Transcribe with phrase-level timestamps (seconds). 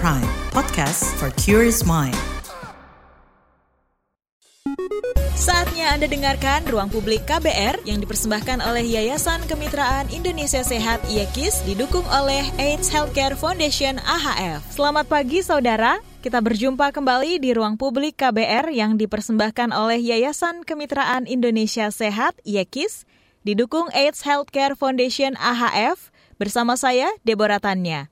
[0.00, 0.24] Prime,
[0.56, 2.16] podcast for curious mind.
[5.36, 12.08] Saatnya Anda dengarkan Ruang Publik KBR yang dipersembahkan oleh Yayasan Kemitraan Indonesia Sehat IAKIS didukung
[12.08, 14.72] oleh AIDS Healthcare Foundation AHF.
[14.72, 21.28] Selamat pagi saudara, kita berjumpa kembali di Ruang Publik KBR yang dipersembahkan oleh Yayasan Kemitraan
[21.28, 23.04] Indonesia Sehat IAKIS
[23.44, 26.08] didukung AIDS Healthcare Foundation AHF
[26.40, 28.08] bersama saya Deborah Tanya.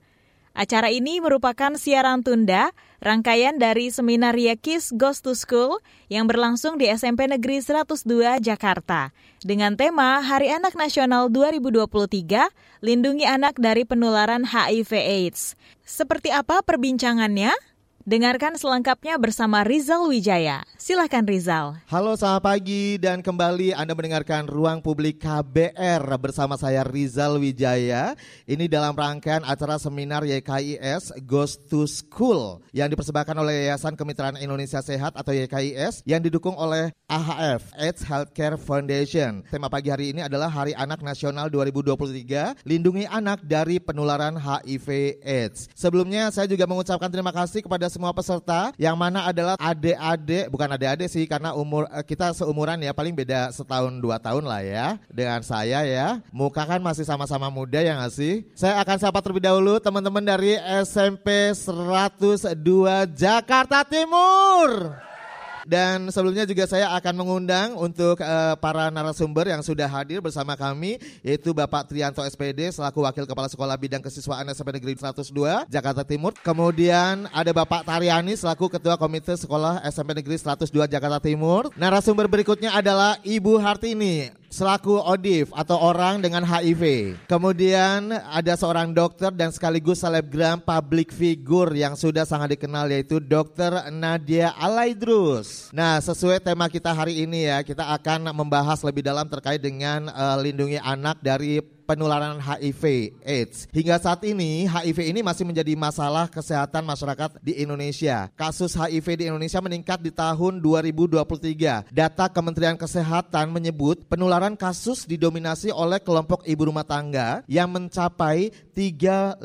[0.59, 5.79] Acara ini merupakan siaran tunda rangkaian dari seminar Yakis Ghost to School
[6.11, 12.51] yang berlangsung di SMP Negeri 102 Jakarta dengan tema Hari Anak Nasional 2023
[12.83, 15.55] Lindungi Anak dari Penularan HIV AIDS.
[15.87, 17.55] Seperti apa perbincangannya?
[18.09, 20.65] Dengarkan selengkapnya bersama Rizal Wijaya.
[20.81, 21.77] Silahkan Rizal.
[21.85, 28.17] Halo selamat pagi dan kembali Anda mendengarkan Ruang Publik KBR bersama saya Rizal Wijaya.
[28.49, 34.81] Ini dalam rangkaian acara seminar YKIS Goes to School yang dipersembahkan oleh Yayasan Kemitraan Indonesia
[34.81, 39.45] Sehat atau YKIS yang didukung oleh AHF AIDS Healthcare Foundation.
[39.53, 45.69] Tema pagi hari ini adalah Hari Anak Nasional 2023 Lindungi Anak dari Penularan HIV AIDS.
[45.77, 51.11] Sebelumnya saya juga mengucapkan terima kasih kepada semua peserta yang mana adalah adik-adik bukan adik-adik
[51.11, 55.43] sih karena umur eh, kita seumuran ya paling beda setahun dua tahun lah ya dengan
[55.43, 56.23] saya ya.
[56.31, 58.47] Muka kan masih sama-sama muda ya nggak sih?
[58.55, 62.55] Saya akan sapa terlebih dahulu teman-teman dari SMP 102
[63.19, 65.08] Jakarta Timur
[65.69, 70.97] dan sebelumnya juga saya akan mengundang untuk uh, para narasumber yang sudah hadir bersama kami
[71.21, 76.33] yaitu Bapak Trianto SPD selaku Wakil Kepala Sekolah Bidang Kesiswaan SMP Negeri 102 Jakarta Timur.
[76.41, 81.69] Kemudian ada Bapak Tariani selaku Ketua Komite Sekolah SMP Negeri 102 Jakarta Timur.
[81.77, 87.15] Narasumber berikutnya adalah Ibu Hartini selaku ODIF atau orang dengan HIV.
[87.29, 93.93] Kemudian ada seorang dokter dan sekaligus selebgram public figure yang sudah sangat dikenal yaitu Dokter
[93.93, 95.69] Nadia Alaidrus.
[95.69, 100.41] Nah, sesuai tema kita hari ini ya, kita akan membahas lebih dalam terkait dengan uh,
[100.41, 103.65] lindungi anak dari penularan HIV AIDS.
[103.73, 108.29] Hingga saat ini HIV ini masih menjadi masalah kesehatan masyarakat di Indonesia.
[108.37, 111.89] Kasus HIV di Indonesia meningkat di tahun 2023.
[111.89, 119.41] Data Kementerian Kesehatan menyebut penularan kasus didominasi oleh kelompok ibu rumah tangga yang mencapai 35%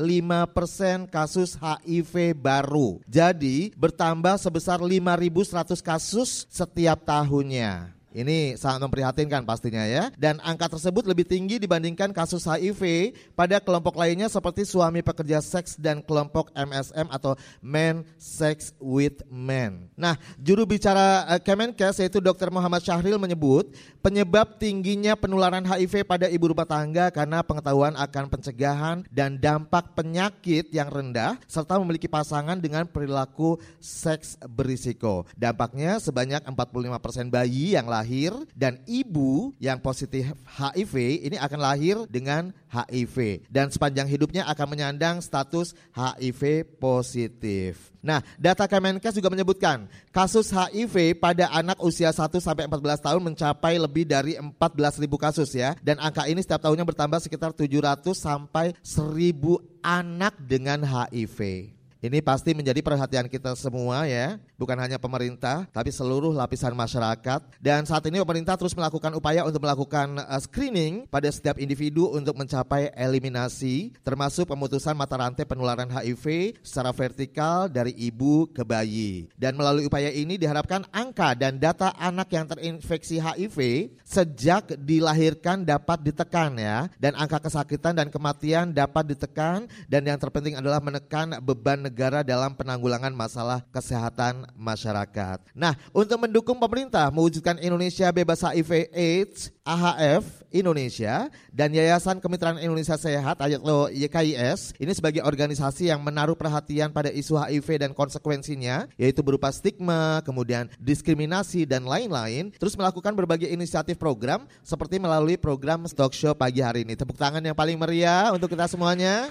[1.08, 3.00] kasus HIV baru.
[3.08, 7.93] Jadi bertambah sebesar 5.100 kasus setiap tahunnya.
[8.14, 10.14] Ini sangat memprihatinkan pastinya ya.
[10.14, 15.74] Dan angka tersebut lebih tinggi dibandingkan kasus HIV pada kelompok lainnya seperti suami pekerja seks
[15.74, 19.90] dan kelompok MSM atau Men Sex with Men.
[19.98, 22.54] Nah, juru bicara uh, Kemenkes yaitu Dr.
[22.54, 29.02] Muhammad Syahril menyebut penyebab tingginya penularan HIV pada ibu rumah tangga karena pengetahuan akan pencegahan
[29.10, 35.26] dan dampak penyakit yang rendah serta memiliki pasangan dengan perilaku seks berisiko.
[35.34, 41.96] Dampaknya sebanyak 45% bayi yang lahir lahir dan ibu yang positif HIV ini akan lahir
[42.12, 47.88] dengan HIV dan sepanjang hidupnya akan menyandang status HIV positif.
[48.04, 53.80] Nah, data Kemenkes juga menyebutkan kasus HIV pada anak usia 1 sampai 14 tahun mencapai
[53.80, 59.32] lebih dari 14.000 kasus ya dan angka ini setiap tahunnya bertambah sekitar 700 sampai 1000
[59.80, 61.72] anak dengan HIV.
[62.04, 67.56] Ini pasti menjadi perhatian kita semua ya, bukan hanya pemerintah, tapi seluruh lapisan masyarakat.
[67.56, 72.36] Dan saat ini pemerintah terus melakukan upaya untuk melakukan uh, screening pada setiap individu untuk
[72.36, 79.32] mencapai eliminasi, termasuk pemutusan mata rantai penularan HIV secara vertikal dari ibu ke bayi.
[79.32, 86.04] Dan melalui upaya ini diharapkan angka dan data anak yang terinfeksi HIV sejak dilahirkan dapat
[86.04, 91.80] ditekan ya, dan angka kesakitan dan kematian dapat ditekan dan yang terpenting adalah menekan beban
[91.80, 95.46] negara negara dalam penanggulangan masalah kesehatan masyarakat.
[95.54, 102.98] Nah, untuk mendukung pemerintah mewujudkan Indonesia bebas HIV AIDS, AHF Indonesia dan Yayasan Kemitraan Indonesia
[102.98, 109.22] Sehat atau YKIS ini sebagai organisasi yang menaruh perhatian pada isu HIV dan konsekuensinya yaitu
[109.22, 116.10] berupa stigma, kemudian diskriminasi dan lain-lain, terus melakukan berbagai inisiatif program seperti melalui program Stock
[116.10, 116.98] Show pagi hari ini.
[116.98, 119.30] Tepuk tangan yang paling meriah untuk kita semuanya.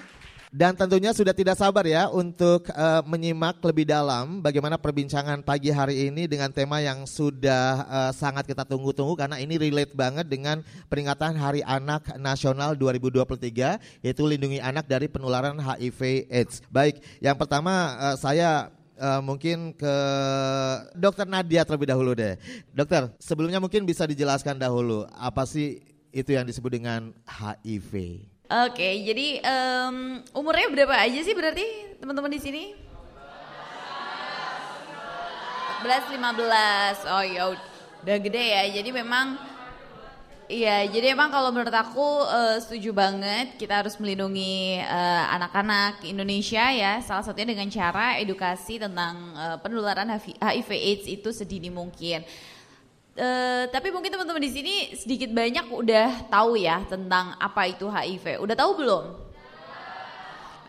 [0.54, 6.06] Dan tentunya sudah tidak sabar ya untuk uh, menyimak lebih dalam bagaimana perbincangan pagi hari
[6.06, 11.34] ini dengan tema yang sudah uh, sangat kita tunggu-tunggu karena ini relate banget dengan peringatan
[11.34, 16.62] Hari Anak Nasional 2023 yaitu lindungi anak dari penularan HIV AIDS.
[16.70, 19.94] Baik, yang pertama uh, saya uh, mungkin ke
[20.94, 22.38] Dokter Nadia terlebih dahulu deh.
[22.70, 25.82] Dokter, sebelumnya mungkin bisa dijelaskan dahulu apa sih
[26.14, 28.22] itu yang disebut dengan HIV?
[28.44, 31.64] Oke, jadi um, umurnya berapa aja sih berarti
[31.96, 32.64] teman-teman di sini?
[35.80, 37.08] 14, 15.
[37.08, 37.42] Oh ya,
[38.04, 38.62] udah gede ya.
[38.68, 39.54] Jadi memang
[40.44, 46.68] Iya, jadi emang kalau menurut aku uh, setuju banget kita harus melindungi uh, anak-anak Indonesia
[46.68, 47.00] ya.
[47.00, 52.20] Salah satunya dengan cara edukasi tentang uh, penularan HIV/AIDS itu sedini mungkin.
[53.14, 58.42] Uh, tapi mungkin teman-teman di sini sedikit banyak udah tahu ya tentang apa itu HIV.
[58.42, 59.04] Udah tahu belum?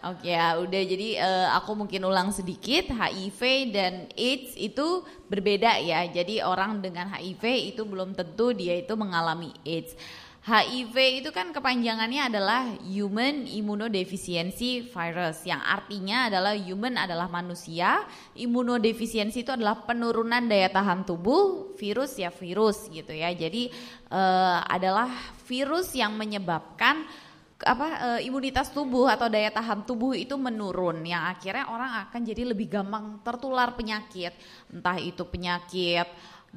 [0.06, 2.94] Oke ya, udah jadi uh, aku mungkin ulang sedikit.
[2.94, 6.06] HIV dan AIDS itu berbeda ya.
[6.06, 9.98] Jadi orang dengan HIV itu belum tentu dia itu mengalami AIDS.
[10.46, 18.06] HIV itu kan kepanjangannya adalah Human Immunodeficiency Virus yang artinya adalah human adalah manusia,
[18.38, 23.34] imunodefisiensi itu adalah penurunan daya tahan tubuh, virus ya virus gitu ya.
[23.34, 23.74] Jadi
[24.14, 25.10] uh, adalah
[25.50, 27.10] virus yang menyebabkan
[27.56, 32.52] apa e, imunitas tubuh atau daya tahan tubuh itu menurun yang akhirnya orang akan jadi
[32.52, 34.36] lebih gampang tertular penyakit
[34.76, 36.04] entah itu penyakit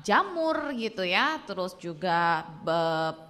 [0.03, 2.47] jamur gitu ya terus juga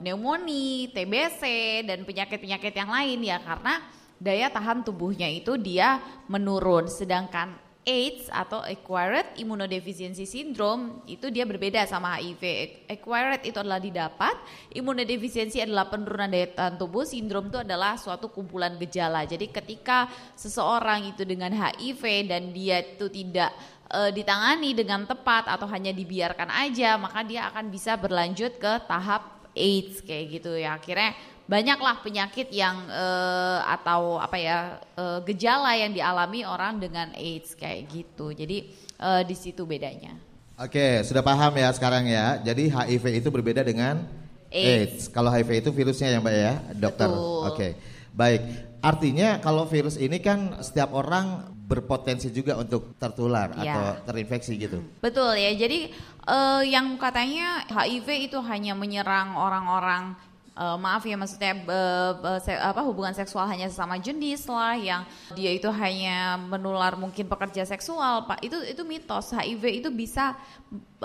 [0.00, 1.42] pneumonia TBC
[1.88, 3.74] dan penyakit-penyakit yang lain ya karena
[4.18, 11.88] daya tahan tubuhnya itu dia menurun sedangkan AIDS atau acquired immunodeficiency syndrome itu dia berbeda
[11.88, 12.44] sama HIV.
[12.84, 14.36] Acquired itu adalah didapat,
[14.76, 19.24] immunodeficiency adalah penurunan daya tahan tubuh, sindrom itu adalah suatu kumpulan gejala.
[19.24, 20.04] Jadi ketika
[20.36, 23.56] seseorang itu dengan HIV dan dia itu tidak
[23.88, 29.48] e, ditangani dengan tepat atau hanya dibiarkan aja, maka dia akan bisa berlanjut ke tahap
[29.58, 30.78] AIDS kayak gitu ya.
[30.78, 31.16] Akhirnya
[31.48, 34.58] banyaklah penyakit yang uh, atau apa ya
[35.00, 38.36] uh, gejala yang dialami orang dengan AIDS kayak gitu.
[38.36, 38.68] Jadi
[39.00, 40.14] uh, di situ bedanya.
[40.60, 42.36] Oke, sudah paham ya sekarang ya.
[42.44, 44.04] Jadi HIV itu berbeda dengan
[44.52, 45.08] AIDS.
[45.08, 45.08] AIDS.
[45.08, 47.08] Kalau HIV itu virusnya ya Mbak ya, dokter.
[47.08, 47.42] Betul.
[47.48, 47.68] Oke.
[48.12, 48.42] Baik.
[48.78, 53.60] Artinya kalau virus ini kan setiap orang berpotensi juga untuk tertular ya.
[53.60, 54.80] atau terinfeksi gitu.
[55.04, 55.52] Betul ya.
[55.52, 55.92] Jadi
[56.24, 60.16] uh, yang katanya HIV itu hanya menyerang orang-orang
[60.58, 65.02] uh, maaf ya maksudnya uh, se apa hubungan seksual hanya sesama jenis lah yang
[65.38, 70.34] dia itu hanya menular mungkin pekerja seksual pak itu itu mitos HIV itu bisa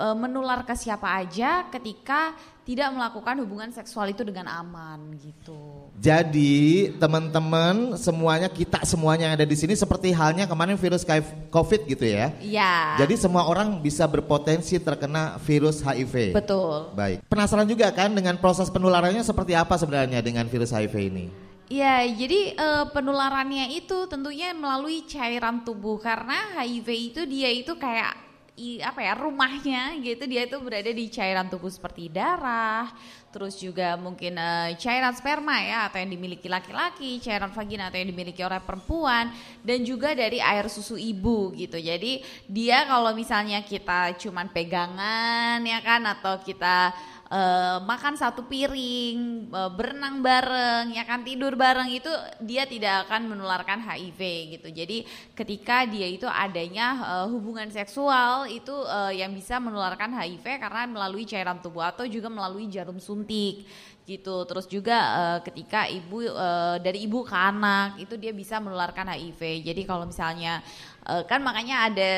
[0.00, 2.34] uh, menular ke siapa aja ketika
[2.64, 5.92] tidak melakukan hubungan seksual itu dengan aman gitu.
[6.00, 11.04] Jadi teman-teman semuanya kita semuanya yang ada di sini seperti halnya kemarin virus
[11.52, 12.32] COVID gitu ya.
[12.40, 13.04] Iya.
[13.04, 16.32] Jadi semua orang bisa berpotensi terkena virus HIV.
[16.32, 16.96] Betul.
[16.96, 17.20] Baik.
[17.28, 21.26] Penasaran juga kan dengan proses penularannya seperti apa sebenarnya dengan virus HIV ini?
[21.68, 28.23] Ya, jadi uh, penularannya itu tentunya melalui cairan tubuh karena HIV itu dia itu kayak
[28.56, 30.24] i, apa ya rumahnya gitu.
[30.26, 32.90] Dia itu berada di cairan tubuh seperti darah
[33.34, 38.14] terus juga mungkin uh, cairan sperma ya atau yang dimiliki laki-laki cairan vagina atau yang
[38.14, 39.34] dimiliki oleh perempuan
[39.66, 41.74] dan juga dari air susu ibu gitu.
[41.74, 46.94] Jadi dia kalau misalnya kita cuman pegangan ya kan atau kita
[47.34, 52.08] uh, makan satu piring, uh, berenang bareng, ya kan tidur bareng itu
[52.38, 54.20] dia tidak akan menularkan HIV
[54.58, 54.68] gitu.
[54.70, 55.02] Jadi
[55.34, 61.26] ketika dia itu adanya uh, hubungan seksual itu uh, yang bisa menularkan HIV karena melalui
[61.26, 63.66] cairan tubuh atau juga melalui jarum suntik
[64.04, 64.44] gitu.
[64.44, 69.64] Terus juga uh, ketika ibu uh, dari ibu ke anak itu dia bisa menularkan HIV.
[69.64, 70.60] Jadi kalau misalnya
[71.08, 72.12] uh, kan makanya ada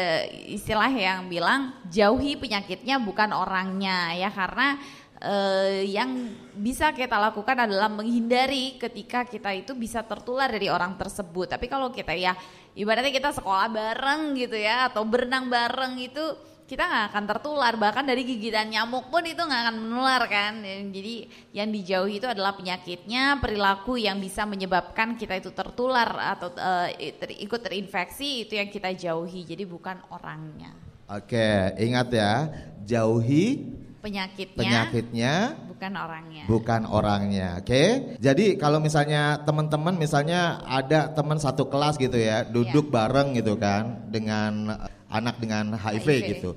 [0.51, 4.77] istilah yang bilang jauhi penyakitnya bukan orangnya ya karena
[5.23, 11.53] uh, yang bisa kita lakukan adalah menghindari ketika kita itu bisa tertular dari orang tersebut.
[11.57, 12.33] Tapi kalau kita ya
[12.77, 16.25] ibaratnya kita sekolah bareng gitu ya atau berenang bareng itu
[16.67, 17.73] kita nggak akan tertular.
[17.79, 20.61] Bahkan dari gigitan nyamuk pun itu nggak akan menular kan.
[20.91, 26.91] Jadi yang dijauhi itu adalah penyakitnya perilaku yang bisa menyebabkan kita itu tertular atau uh,
[26.91, 29.47] ter, ikut terinfeksi itu yang kita jauhi.
[29.47, 30.75] Jadi bukan orangnya.
[31.07, 32.51] Oke ingat ya
[32.83, 33.63] jauhi
[34.07, 35.35] penyakitnya penyakitnya
[35.67, 37.89] bukan orangnya bukan orangnya oke okay?
[38.23, 42.95] jadi kalau misalnya teman-teman misalnya ada teman satu kelas gitu ya duduk yeah.
[42.95, 44.79] bareng gitu kan dengan
[45.11, 46.29] anak dengan HIV, HIV.
[46.39, 46.51] gitu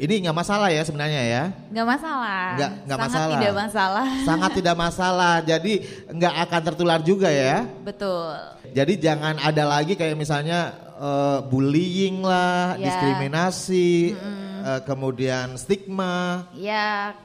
[0.00, 1.44] ini nggak masalah ya sebenarnya ya?
[1.68, 2.44] Nggak masalah.
[2.56, 3.20] Nggak nggak masalah.
[3.20, 4.06] Sangat tidak masalah.
[4.24, 5.34] Sangat tidak masalah.
[5.44, 5.72] Jadi
[6.08, 7.68] nggak akan tertular juga ya?
[7.84, 8.32] Betul.
[8.72, 12.88] Jadi jangan ada lagi kayak misalnya uh, bullying lah, yeah.
[12.88, 14.16] diskriminasi.
[14.16, 16.46] Mm -hmm uh, kemudian stigma.
[16.56, 17.16] Ya,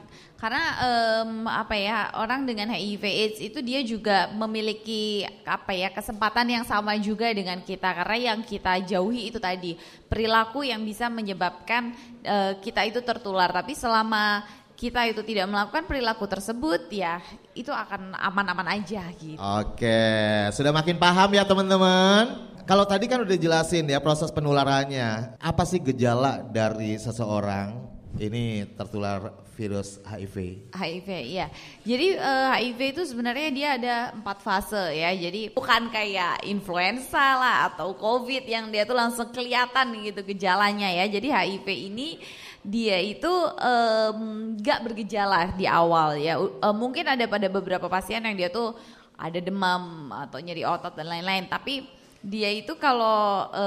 [0.46, 6.62] karena um, apa ya orang dengan HIV/AIDS itu dia juga memiliki apa ya kesempatan yang
[6.62, 9.74] sama juga dengan kita karena yang kita jauhi itu tadi
[10.06, 13.50] perilaku yang bisa menyebabkan uh, kita itu tertular.
[13.50, 14.46] Tapi selama
[14.78, 17.26] kita itu tidak melakukan perilaku tersebut ya
[17.58, 19.42] itu akan aman-aman aja gitu.
[19.42, 20.06] Oke,
[20.54, 22.54] sudah makin paham ya teman-teman.
[22.70, 25.42] kalau tadi kan udah jelasin ya proses penularannya.
[25.42, 27.82] Apa sih gejala dari seseorang
[28.22, 30.68] ini tertular virus HIV?
[30.76, 31.48] HIV, iya.
[31.82, 35.16] Jadi uh, eh, HIV itu sebenarnya dia ada empat fase ya.
[35.16, 41.08] Jadi bukan kayak influenza lah atau COVID yang dia tuh langsung kelihatan gitu gejalanya ya.
[41.08, 42.20] Jadi HIV ini
[42.62, 43.32] dia itu
[44.60, 46.36] nggak um, bergejala di awal ya.
[46.38, 48.76] Uh, mungkin ada pada beberapa pasien yang dia tuh
[49.16, 51.48] ada demam atau nyeri otot dan lain-lain.
[51.48, 53.66] Tapi dia itu kalau e,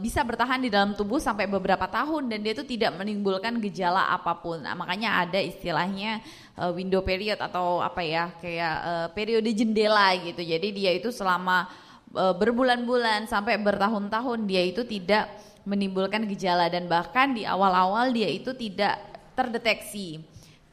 [0.00, 4.32] bisa bertahan di dalam tubuh sampai beberapa tahun dan dia itu tidak menimbulkan gejala apa
[4.40, 4.64] pun.
[4.64, 6.24] Nah, makanya ada istilahnya
[6.56, 10.40] e, window period atau apa ya kayak e, periode jendela gitu.
[10.40, 11.68] Jadi dia itu selama
[12.08, 15.28] e, berbulan-bulan sampai bertahun-tahun dia itu tidak
[15.68, 18.96] menimbulkan gejala dan bahkan di awal-awal dia itu tidak
[19.36, 20.24] terdeteksi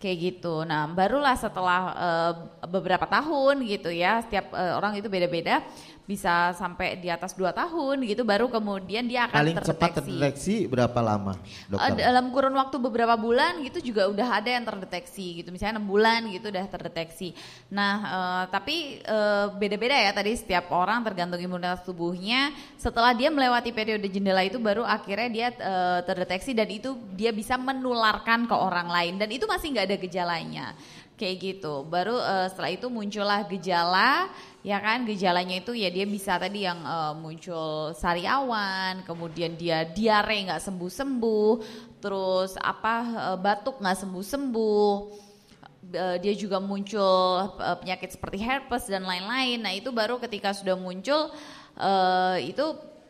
[0.06, 0.62] kayak gitu.
[0.62, 2.34] Nah, barulah setelah uh,
[2.70, 5.66] beberapa tahun gitu ya, setiap uh, orang itu beda-beda
[6.06, 9.74] bisa sampai di atas 2 tahun gitu baru kemudian dia akan Paling terdeteksi.
[9.74, 11.34] cepat terdeteksi berapa lama
[11.66, 11.98] dokter?
[11.98, 16.30] dalam kurun waktu beberapa bulan gitu juga udah ada yang terdeteksi gitu misalnya 6 bulan
[16.30, 17.34] gitu udah terdeteksi.
[17.74, 23.74] Nah uh, tapi uh, beda-beda ya tadi setiap orang tergantung imunitas tubuhnya setelah dia melewati
[23.74, 28.94] periode jendela itu baru akhirnya dia uh, terdeteksi dan itu dia bisa menularkan ke orang
[28.94, 30.76] lain dan itu masih nggak ada gejalanya.
[31.16, 31.88] Kayak gitu.
[31.88, 34.28] Baru uh, setelah itu muncullah gejala
[34.68, 35.08] ya kan?
[35.08, 40.92] Gejalanya itu ya dia bisa tadi yang uh, muncul sariawan kemudian dia diare nggak sembuh
[40.92, 41.52] sembuh
[42.04, 42.96] terus apa
[43.32, 44.92] uh, batuk nggak sembuh sembuh
[45.96, 49.64] uh, dia juga muncul penyakit seperti herpes dan lain-lain.
[49.64, 51.32] Nah itu baru ketika sudah muncul
[52.40, 52.66] itu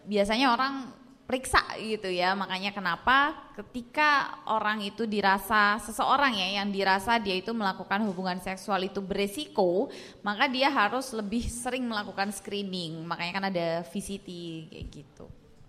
[0.06, 2.38] biasanya orang periksa gitu ya.
[2.38, 8.86] Makanya kenapa ketika orang itu dirasa seseorang ya yang dirasa dia itu melakukan hubungan seksual
[8.86, 9.90] itu beresiko,
[10.22, 13.04] maka dia harus lebih sering melakukan screening.
[13.04, 14.30] Makanya kan ada VCT
[14.72, 15.26] kayak gitu.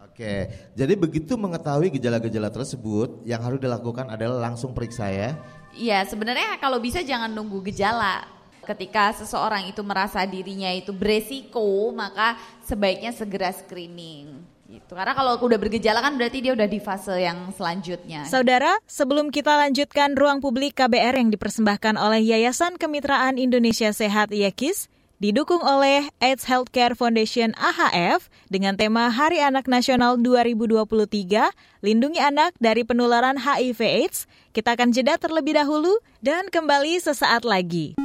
[0.06, 5.36] Oke, jadi begitu mengetahui gejala-gejala tersebut, yang harus dilakukan adalah langsung periksa ya?
[5.76, 8.24] Iya, sebenarnya kalau bisa jangan nunggu gejala.
[8.64, 14.45] Ketika seseorang itu merasa dirinya itu beresiko, maka sebaiknya segera screening.
[14.86, 14.94] Gitu.
[14.94, 18.22] Karena kalau udah bergejala kan berarti dia udah di fase yang selanjutnya.
[18.30, 24.86] Saudara, sebelum kita lanjutkan ruang publik KBR yang dipersembahkan oleh Yayasan Kemitraan Indonesia Sehat YAKIS,
[25.16, 32.84] didukung oleh AIDS Healthcare Foundation AHF dengan tema Hari Anak Nasional 2023, Lindungi Anak dari
[32.84, 34.28] Penularan HIV AIDS.
[34.52, 37.96] Kita akan jeda terlebih dahulu dan kembali sesaat lagi.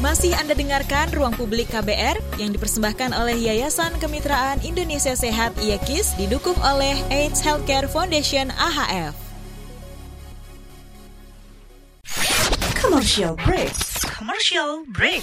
[0.00, 6.56] Masih Anda dengarkan Ruang Publik KBR yang dipersembahkan oleh Yayasan Kemitraan Indonesia Sehat YAKIS didukung
[6.64, 9.14] oleh AIDS Healthcare Foundation AHF.
[12.80, 13.70] Commercial break.
[14.08, 15.22] Commercial break.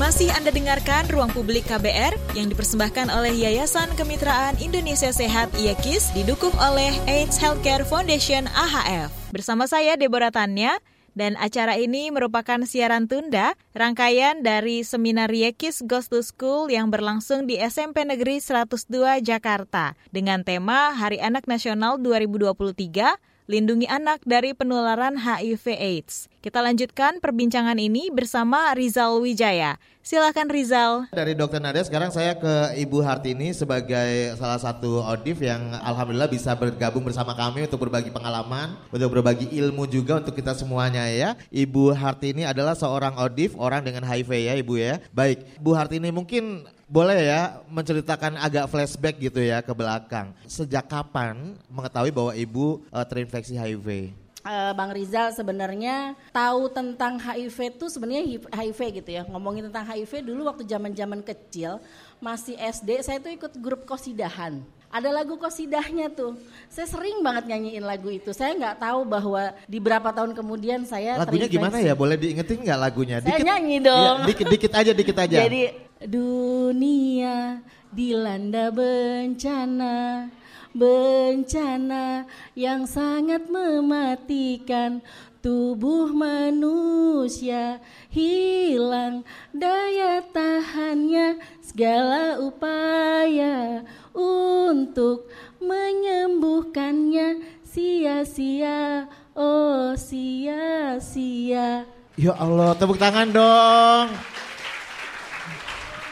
[0.00, 6.56] Masih Anda dengarkan Ruang Publik KBR yang dipersembahkan oleh Yayasan Kemitraan Indonesia Sehat IAKIS didukung
[6.56, 9.12] oleh AIDS Healthcare Foundation AHF.
[9.28, 10.80] Bersama saya Deborah Tanya
[11.12, 17.44] dan acara ini merupakan siaran tunda rangkaian dari seminar Yekis Ghost to School yang berlangsung
[17.44, 25.18] di SMP Negeri 102 Jakarta dengan tema Hari Anak Nasional 2023 lindungi anak dari penularan
[25.18, 26.30] HIV AIDS.
[26.38, 29.74] Kita lanjutkan perbincangan ini bersama Rizal Wijaya.
[30.00, 31.10] Silakan Rizal.
[31.12, 36.54] Dari Dokter Nadia sekarang saya ke Ibu Hartini sebagai salah satu audif yang alhamdulillah bisa
[36.56, 41.34] bergabung bersama kami untuk berbagi pengalaman, untuk berbagi ilmu juga untuk kita semuanya ya.
[41.52, 45.02] Ibu Hartini adalah seorang audif orang dengan HIV ya Ibu ya.
[45.12, 50.34] Baik, Bu Hartini mungkin boleh ya menceritakan agak flashback gitu ya ke belakang.
[50.50, 54.10] Sejak kapan mengetahui bahwa ibu uh, terinfeksi HIV?
[54.40, 59.22] eh, Bang Rizal sebenarnya tahu tentang HIV itu sebenarnya HIV gitu ya.
[59.28, 61.78] Ngomongin tentang HIV dulu waktu zaman-zaman kecil
[62.18, 64.60] masih SD saya tuh ikut grup kosidahan.
[64.90, 66.34] Ada lagu kosidahnya tuh.
[66.66, 68.34] Saya sering banget nyanyiin lagu itu.
[68.34, 71.94] Saya nggak tahu bahwa di berapa tahun kemudian saya Lagunya gimana ya?
[71.94, 73.22] Boleh diingetin nggak lagunya?
[73.22, 74.26] Saya nyanyi dong.
[74.26, 75.38] Iya, dikit, dikit aja, dikit aja.
[75.46, 75.62] Jadi
[76.02, 77.62] dunia
[77.94, 80.26] dilanda bencana
[80.70, 85.02] bencana yang sangat mematikan
[85.42, 87.82] tubuh manusia
[88.12, 93.82] hilang daya tahannya segala upaya
[94.14, 95.30] untuk
[95.62, 101.86] menyembuhkannya sia-sia oh sia-sia
[102.20, 104.12] Ya Allah, tepuk tangan dong.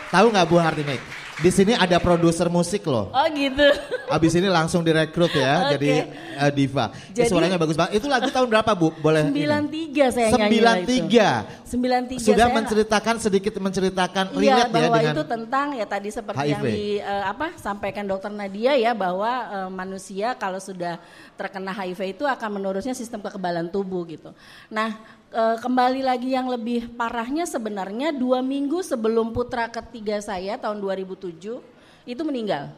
[0.09, 0.97] Tahu nggak Bu Hartini?
[1.39, 3.09] Di sini ada produser musik loh.
[3.09, 3.63] oh gitu
[4.09, 5.79] Abis ini langsung direkrut ya, Oke.
[5.79, 5.91] jadi
[6.35, 6.91] eh, diva.
[6.91, 8.01] Ini Jadi- suaranya bagus banget.
[8.01, 8.91] Itu lagu tahun berapa Bu?
[8.99, 9.23] Boleh?
[9.23, 9.47] ini?
[9.47, 10.91] 93 saya nyanyi lah itu.
[11.07, 11.69] 93.
[11.69, 16.09] 93 Sudah saya- menceritakan sedikit menceritakan Iya relate ya bahwa dengan itu tentang ya tadi
[16.09, 16.67] seperti yang HIV.
[16.67, 20.99] di eh, apa sampaikan dokter Nadia ya bahwa eh, manusia kalau sudah
[21.37, 24.33] terkena HIV itu akan menurusnya sistem kekebalan tubuh gitu.
[24.69, 30.81] Nah eh, kembali lagi yang lebih parahnya sebenarnya dua minggu sebelum putra ketiga saya tahun
[30.81, 31.61] 2007
[32.09, 32.73] itu meninggal.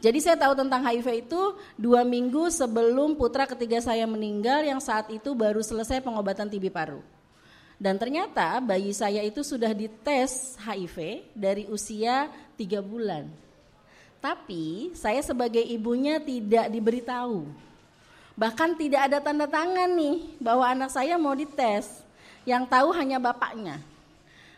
[0.00, 1.42] Jadi saya tahu tentang HIV itu
[1.76, 7.02] dua minggu sebelum putra ketiga saya meninggal yang saat itu baru selesai pengobatan TB paru.
[7.76, 13.28] Dan ternyata bayi saya itu sudah dites HIV dari usia tiga bulan.
[14.16, 17.65] Tapi saya sebagai ibunya tidak diberitahu.
[18.36, 22.04] Bahkan tidak ada tanda tangan nih bahwa anak saya mau dites.
[22.44, 23.82] Yang tahu hanya bapaknya.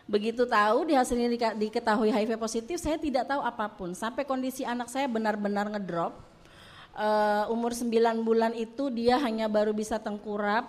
[0.05, 3.95] Begitu tahu di hasilnya dika- diketahui HIV positif, saya tidak tahu apa pun.
[3.95, 6.13] Sampai kondisi anak saya benar-benar ngedrop.
[6.97, 10.67] Eh, umur 9 bulan itu dia hanya baru bisa tengkurap,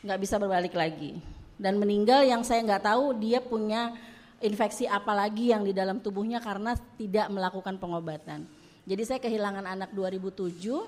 [0.00, 1.18] nggak bisa berbalik lagi.
[1.58, 3.92] Dan meninggal yang saya nggak tahu dia punya
[4.40, 8.46] infeksi apa lagi yang di dalam tubuhnya karena tidak melakukan pengobatan.
[8.86, 10.86] Jadi saya kehilangan anak 2007,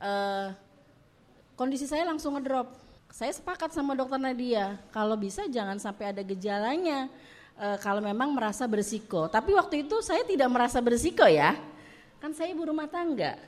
[0.00, 0.52] eh,
[1.56, 2.68] kondisi saya langsung ngedrop.
[3.10, 7.08] Saya sepakat sama dokter Nadia, kalau bisa jangan sampai ada gejalanya.
[7.56, 9.32] eh, kalau memang merasa berisiko.
[9.32, 11.56] Tapi waktu itu saya tidak merasa berisiko ya,
[12.20, 13.40] kan saya ibu rumah tangga.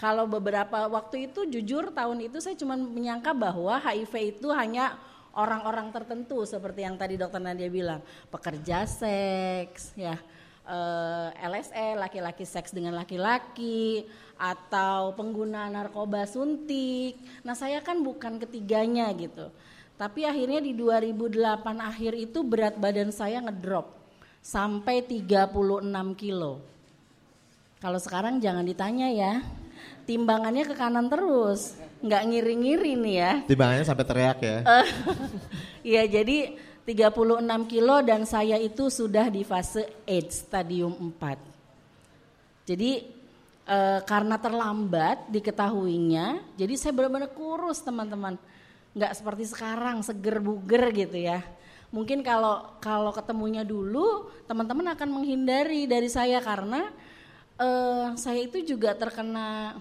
[0.00, 4.96] Kalau beberapa waktu itu jujur tahun itu saya cuma menyangka bahwa HIV itu hanya
[5.36, 8.00] orang-orang tertentu seperti yang tadi dokter Nadia bilang,
[8.32, 10.16] pekerja seks, ya
[10.66, 14.06] eh, LSE laki-laki seks dengan laki-laki
[14.42, 17.14] atau pengguna narkoba suntik.
[17.46, 19.54] Nah saya kan bukan ketiganya gitu.
[19.94, 23.94] Tapi akhirnya di 2008 akhir itu berat badan saya ngedrop
[24.42, 25.54] sampai 36
[26.18, 26.58] kilo.
[27.78, 29.46] Kalau sekarang jangan ditanya ya,
[30.10, 33.32] timbangannya ke kanan terus, nggak ngiri-ngiri nih ya.
[33.46, 34.58] timbangannya sampai teriak ya.
[35.82, 36.54] Iya jadi
[36.86, 42.70] 36 kilo dan saya itu sudah di fase AIDS stadium 4.
[42.70, 43.21] Jadi
[43.66, 48.38] eh, karena terlambat diketahuinya, jadi saya benar-benar kurus teman-teman.
[48.92, 51.40] Nggak seperti sekarang seger buger gitu ya.
[51.92, 56.88] Mungkin kalau kalau ketemunya dulu teman-teman akan menghindari dari saya karena
[57.60, 59.76] eh, saya itu juga terkena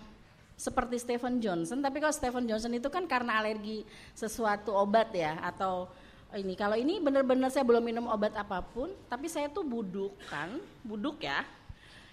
[0.62, 3.82] seperti Stephen Johnson, tapi kalau Stephen Johnson itu kan karena alergi
[4.14, 5.90] sesuatu obat ya atau
[6.38, 10.62] ini kalau ini benar-benar saya belum minum obat apa pun, tapi saya tuh buduk kan,
[10.86, 11.42] buduk ya,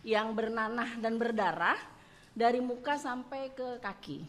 [0.07, 1.79] yang bernanah dan berdarah
[2.37, 4.23] dari muka sampai ke kaki.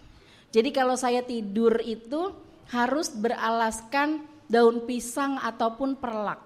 [0.49, 2.34] Jadi kalau saya tidur itu
[2.73, 6.41] harus beralaskan daun pisang ataupun perlak.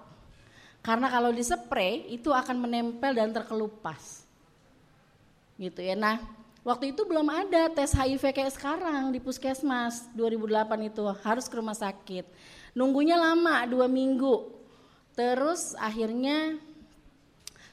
[0.84, 4.28] Karena kalau dispray itu akan menempel dan terkelupas.
[5.56, 5.96] Gitu ya.
[5.96, 6.20] Nah,
[6.60, 11.72] waktu itu belum ada tes HIV kayak sekarang di puskesmas 2008 itu harus ke rumah
[11.72, 12.28] sakit.
[12.76, 14.52] Nunggunya lama dua minggu.
[15.16, 16.60] Terus akhirnya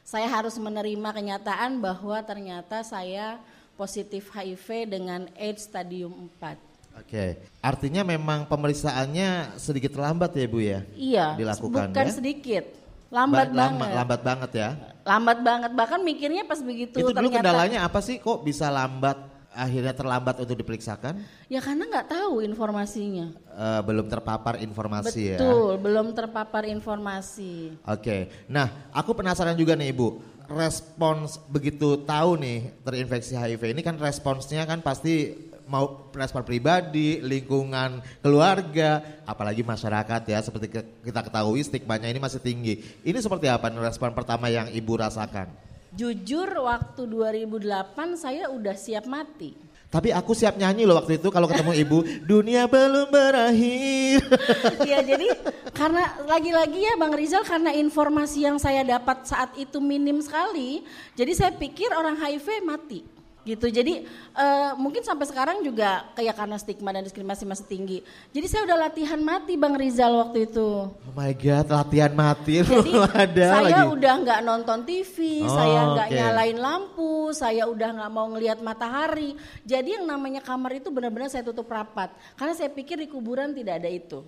[0.01, 3.39] saya harus menerima kenyataan bahwa ternyata saya
[3.73, 6.57] positif HIV dengan AIDS stadium 4.
[6.91, 10.79] Oke, artinya memang pemeriksaannya sedikit lambat ya Bu ya?
[10.91, 12.11] Iya, Dilakukan bukan ya?
[12.11, 12.65] sedikit,
[13.07, 13.95] lambat Ba- lama- banget.
[13.95, 14.69] Lambat banget ya.
[15.01, 17.37] Lambat banget, bahkan mikirnya pas begitu Itu dulu ternyata.
[17.39, 19.17] kendalanya apa sih kok bisa lambat
[19.51, 21.21] akhirnya terlambat untuk diperiksakan?
[21.51, 23.35] Ya karena nggak tahu informasinya.
[23.35, 25.39] Eh, belum terpapar informasi ya.
[25.39, 27.75] Betul, belum terpapar informasi.
[27.83, 30.07] Oke, nah aku penasaran juga nih Ibu,
[30.47, 38.03] respons begitu tahu nih terinfeksi HIV ini kan responsnya kan pasti mau respon pribadi, lingkungan
[38.19, 42.83] keluarga, apalagi masyarakat ya seperti kita ketahui stigmanya ini masih tinggi.
[43.07, 45.70] Ini seperti apa respon pertama yang Ibu rasakan?
[45.91, 49.51] Jujur waktu 2008 saya udah siap mati.
[49.91, 51.99] Tapi aku siap nyanyi loh waktu itu kalau ketemu ibu.
[52.23, 54.23] Dunia belum berakhir.
[54.87, 55.27] Iya jadi
[55.75, 60.79] karena lagi-lagi ya Bang Rizal karena informasi yang saya dapat saat itu minim sekali.
[61.19, 63.10] Jadi saya pikir orang HIV mati
[63.41, 63.65] gitu.
[63.67, 67.97] Jadi uh, mungkin sampai sekarang juga kayak karena stigma dan diskriminasi masih tinggi.
[68.29, 70.93] Jadi saya udah latihan mati Bang Rizal waktu itu.
[70.93, 72.91] Oh my god, latihan mati Jadi
[73.25, 73.93] ada saya lagi.
[73.97, 76.17] udah nggak nonton TV, Oh, saya nggak oke.
[76.17, 79.33] nyalain lampu, saya udah nggak mau ngelihat matahari.
[79.65, 82.13] Jadi yang namanya kamar itu benar-benar saya tutup rapat.
[82.37, 84.21] Karena saya pikir di kuburan tidak ada itu.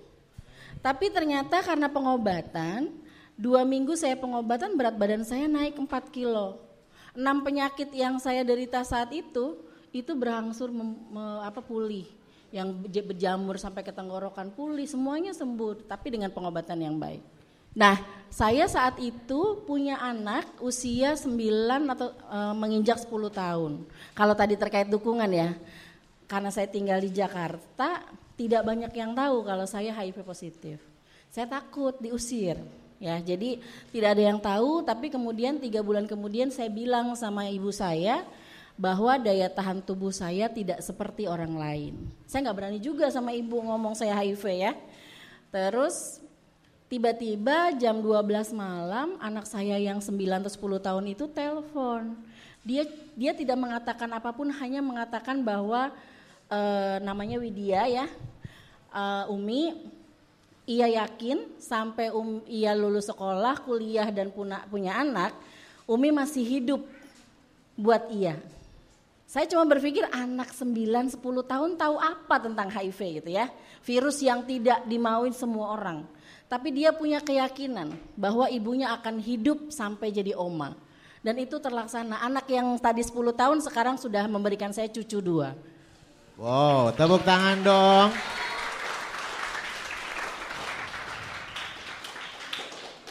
[0.81, 2.91] Tapi ternyata karena pengobatan,
[3.39, 6.59] dua minggu saya pengobatan berat badan saya naik 4 kilo.
[7.13, 9.57] Enam penyakit yang saya derita saat itu,
[9.93, 12.09] itu berangsur mem- me- apa pulih.
[12.49, 17.21] Yang berjamur sampai ke tenggorokan pulih, semuanya sembuh, tapi dengan pengobatan yang baik.
[17.73, 17.97] Nah,
[18.29, 23.71] saya saat itu punya anak usia 9 atau eh, menginjak 10 tahun.
[24.13, 25.57] Kalau tadi terkait dukungan ya,
[26.29, 28.05] karena saya tinggal di Jakarta,
[28.37, 30.77] tidak banyak yang tahu kalau saya HIV positif.
[31.33, 32.61] Saya takut diusir.
[33.03, 33.59] Ya, jadi
[33.91, 38.23] tidak ada yang tahu, tapi kemudian tiga bulan kemudian saya bilang sama ibu saya
[38.79, 41.93] bahwa daya tahan tubuh saya tidak seperti orang lain.
[42.23, 44.71] Saya nggak berani juga sama ibu ngomong saya HIV ya.
[45.51, 46.23] Terus
[46.87, 52.15] tiba-tiba jam 12 malam anak saya yang 9 atau 10 tahun itu telepon.
[52.63, 52.87] Dia
[53.19, 55.91] dia tidak mengatakan apa pun hanya mengatakan bahwa
[56.47, 58.07] eh, namanya Widya ya.
[58.95, 59.91] Eh, Umi
[60.63, 65.35] ia yakin sampai um, ia lulus sekolah, kuliah dan punya, punya anak,
[65.83, 66.81] Umi masih hidup
[67.75, 68.39] buat ia.
[69.27, 73.49] Saya cuma berpikir anak 9 10 tahun tahu apa tentang HIV gitu ya.
[73.83, 76.05] Virus yang tidak dimauin semua orang.
[76.47, 80.77] Tapi dia punya keyakinan bahwa ibunya akan hidup sampai jadi oma.
[81.25, 82.21] Dan itu terlaksana.
[82.21, 85.57] Anak yang tadi 10 tahun sekarang sudah memberikan saya cucu dua.
[86.37, 88.09] Wow, tepuk tangan dong.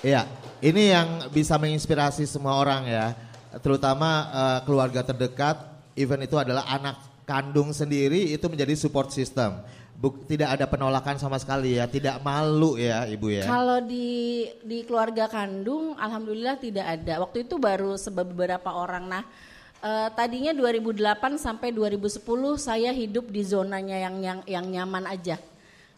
[0.02, 0.26] Iya,
[0.58, 3.14] ini yang bisa menginspirasi semua orang ya,
[3.62, 5.70] terutama eh, keluarga terdekat.
[5.94, 9.62] Event itu adalah anak kandung sendiri itu menjadi support system.
[9.94, 13.46] Buk- tidak ada penolakan sama sekali ya, tidak malu ya ibu ya.
[13.46, 17.22] Kalau di di keluarga kandung, alhamdulillah tidak ada.
[17.22, 19.06] Waktu itu baru sebab beberapa orang.
[19.06, 19.22] Nah,
[19.86, 25.38] eh, tadinya 2008 sampai 2010 saya hidup di zonanya yang yang, yang nyaman aja.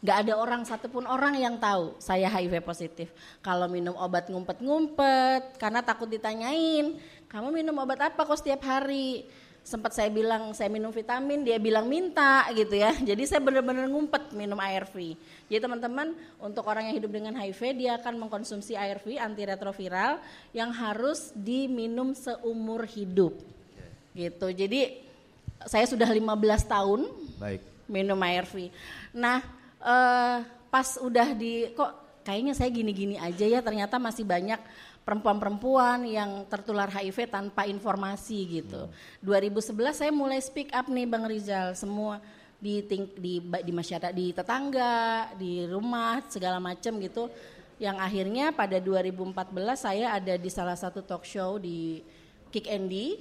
[0.05, 3.09] Gak ada orang satupun orang yang tahu saya HIV positif.
[3.41, 7.01] Kalau minum obat ngumpet-ngumpet, karena takut ditanyain,
[7.33, 9.25] kamu minum obat apa kok setiap hari?
[9.65, 12.93] Sempat saya bilang saya minum vitamin, dia bilang minta gitu ya.
[13.17, 15.17] Jadi saya benar-benar ngumpet minum ARV.
[15.49, 20.21] Jadi teman-teman untuk orang yang hidup dengan HIV dia akan mengkonsumsi ARV antiretroviral
[20.53, 23.41] yang harus diminum seumur hidup.
[24.13, 24.47] Gitu.
[24.53, 25.01] Jadi
[25.65, 26.29] saya sudah 15
[26.69, 27.09] tahun
[27.41, 27.65] Baik.
[27.89, 28.69] minum ARV.
[29.17, 30.37] Nah, eh,
[30.73, 31.93] pas udah di kok
[32.25, 34.59] kayaknya saya gini-gini aja ya ternyata masih banyak
[35.05, 38.89] perempuan-perempuan yang tertular HIV tanpa informasi gitu.
[39.21, 42.25] 2011 saya mulai speak up nih Bang Rizal, semua
[42.57, 47.29] di ting- di di masyarakat di tetangga, di rumah segala macam gitu.
[47.77, 52.01] Yang akhirnya pada 2014 saya ada di salah satu talk show di
[52.49, 53.21] Kick Andy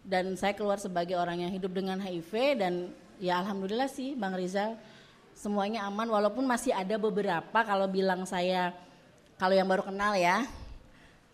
[0.00, 2.72] dan saya keluar sebagai orang yang hidup dengan HIV dan
[3.20, 4.80] ya alhamdulillah sih Bang Rizal
[5.34, 8.72] semuanya aman walaupun masih ada beberapa kalau bilang saya
[9.36, 10.46] kalau yang baru kenal ya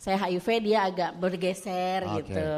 [0.01, 2.33] saya HIV dia agak bergeser Oke.
[2.33, 2.49] gitu.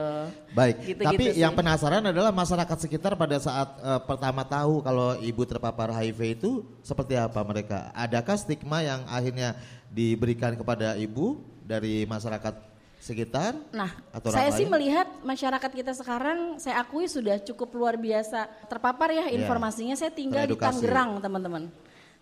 [0.55, 1.43] Baik, Gitu-gitu tapi sih.
[1.43, 6.63] yang penasaran adalah masyarakat sekitar pada saat eh, pertama tahu kalau ibu terpapar HIV itu
[6.87, 7.91] seperti apa mereka?
[7.99, 9.59] Adakah stigma yang akhirnya
[9.91, 12.72] diberikan kepada ibu dari masyarakat
[13.03, 13.59] sekitar?
[13.75, 19.11] Nah, Atau saya sih melihat masyarakat kita sekarang saya akui sudah cukup luar biasa terpapar
[19.11, 19.43] ya Iya.
[19.43, 19.99] informasinya.
[19.99, 20.55] Saya tinggal di.
[20.55, 21.67] Tangerang, teman-teman.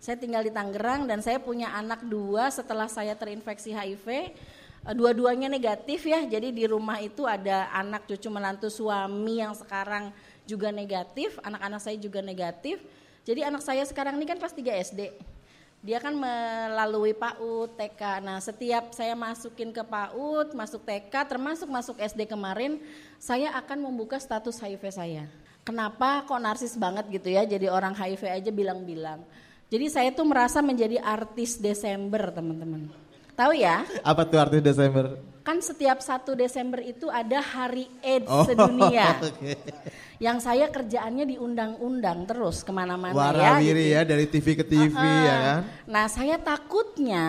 [0.01, 4.07] Saya tinggal di Tangerang dan saya punya anak dua setelah saya terinfeksi HIV.
[4.09, 4.25] Eh,
[4.97, 10.09] Dua-duanya negatif ya, jadi di rumah itu ada anak cucu menantu suami yang sekarang
[10.49, 12.81] juga negatif, anak-anak saya juga negatif.
[13.21, 15.13] Jadi anak saya sekarang ini kan kelas 3 SD.
[15.81, 18.21] Dia kan melalui PAUD, TK.
[18.21, 22.77] Nah, setiap saya masukin ke PAUD, masuk TK, termasuk masuk SD kemarin,
[23.17, 25.25] saya akan membuka status HIV saya.
[25.65, 29.25] Kenapa kok narsis banget gitu ya, jadi orang HIV aja bilang-bilang.
[29.73, 32.85] Jadi saya tuh merasa menjadi artis Desember, teman-teman.
[33.33, 33.81] Tahu ya?
[34.05, 35.30] Apa tuh arti Desember?
[35.41, 39.17] Kan setiap 1 Desember itu ada hari AIDS Oh, sedunia.
[39.17, 39.57] oke.
[40.21, 43.17] Yang saya kerjaannya diundang-undang terus ke mana-mana ya.
[43.17, 43.95] Warawiri gitu.
[43.97, 45.25] ya dari TV ke TV Uh-uh.
[45.25, 45.59] ya kan?
[45.89, 47.25] Nah saya takutnya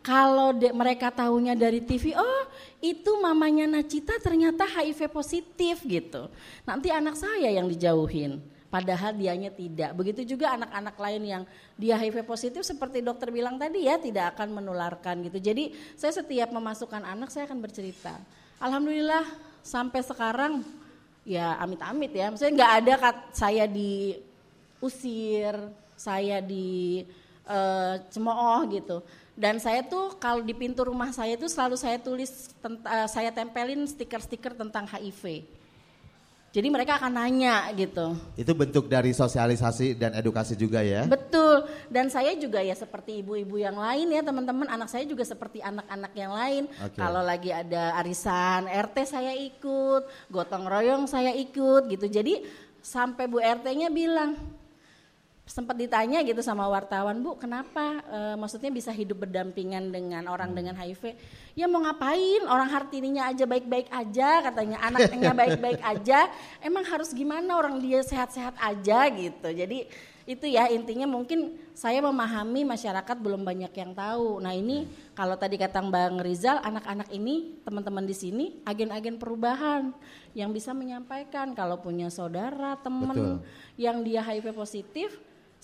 [0.00, 2.42] kalau de- mereka tahunya dari TV, oh
[2.78, 6.28] itu mamanya Nacita ternyata HIV positif gitu.
[6.64, 8.40] Nanti anak saya yang dijauhin.
[8.68, 9.94] Padahal dianya tidak.
[9.94, 11.42] Begitu juga anak-anak lain yang
[11.74, 15.42] dia HIV positif seperti dokter bilang tadi ya tidak akan menularkan gitu.
[15.42, 18.14] Jadi saya setiap memasukkan anak saya akan bercerita.
[18.62, 19.26] Alhamdulillah
[19.58, 20.62] sampai sekarang
[21.26, 22.30] ya amit-amit ya.
[22.30, 25.54] Maksudnya nggak ada kat, saya diusir,
[25.98, 27.02] saya di
[27.50, 29.02] uh, cemooh gitu.
[29.34, 33.82] Dan saya tuh kalau di pintu rumah saya itu selalu saya tulis, uh, saya tempelin
[33.82, 35.42] stiker-stiker tentang HIV
[36.54, 38.14] jadi mereka akan nanya gitu.
[38.38, 41.02] Itu bentuk dari sosialisasi dan edukasi juga ya?
[41.02, 41.66] Betul.
[41.90, 44.70] Dan saya juga ya seperti ibu-ibu yang lain ya teman-teman.
[44.70, 46.70] Anak saya juga seperti anak-anak yang lain.
[46.78, 47.02] Okay.
[47.02, 52.06] Kalau lagi ada arisan RT saya ikut, gotong royong saya ikut gitu.
[52.06, 52.46] Jadi
[52.78, 54.38] sampai Bu RT-nya bilang,
[55.44, 60.56] sempat ditanya gitu sama wartawan bu kenapa e, maksudnya bisa hidup berdampingan dengan orang hmm.
[60.56, 61.12] dengan HIV?
[61.52, 62.48] Ya mau ngapain?
[62.48, 64.80] Orang hartininya aja baik-baik aja katanya.
[64.80, 66.32] Anaknya baik-baik aja.
[66.64, 69.52] Emang harus gimana orang dia sehat-sehat aja gitu.
[69.52, 69.84] Jadi
[70.24, 74.40] itu ya intinya mungkin saya memahami masyarakat belum banyak yang tahu.
[74.40, 79.92] Nah ini kalau tadi kata Bang Rizal anak-anak ini teman-teman di sini agen-agen perubahan
[80.32, 83.44] yang bisa menyampaikan kalau punya saudara teman
[83.76, 85.12] yang dia HIV positif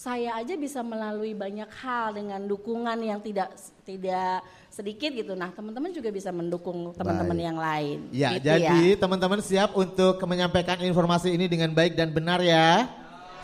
[0.01, 3.53] saya aja bisa melalui banyak hal dengan dukungan yang tidak
[3.85, 4.41] tidak
[4.73, 5.37] sedikit gitu.
[5.37, 8.09] Nah, teman-teman juga bisa mendukung teman-teman yang lain.
[8.09, 8.97] Ya, gitu jadi ya.
[8.97, 12.89] teman-teman siap untuk menyampaikan informasi ini dengan baik dan benar ya?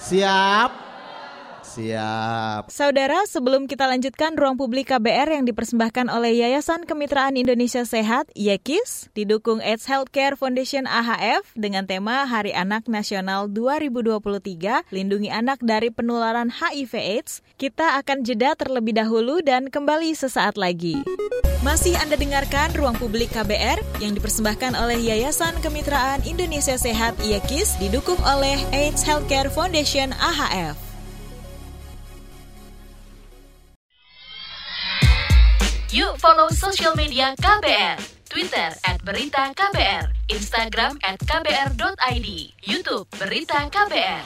[0.00, 0.85] Siap?
[1.76, 2.72] Siap.
[2.72, 9.12] Saudara, sebelum kita lanjutkan ruang publik KBR yang dipersembahkan oleh Yayasan Kemitraan Indonesia Sehat, YEKIS,
[9.12, 16.48] didukung AIDS Healthcare Foundation AHF dengan tema Hari Anak Nasional 2023, Lindungi Anak dari Penularan
[16.48, 20.96] HIV AIDS, kita akan jeda terlebih dahulu dan kembali sesaat lagi.
[21.60, 28.18] Masih Anda dengarkan Ruang Publik KBR yang dipersembahkan oleh Yayasan Kemitraan Indonesia Sehat YEKIS didukung
[28.24, 30.85] oleh AIDS Healthcare Foundation AHF.
[35.96, 37.96] Yuk follow social media KBR.
[38.28, 42.28] Twitter at Berita KBR, Instagram at KBR.id,
[42.68, 44.20] Youtube Berita KBR.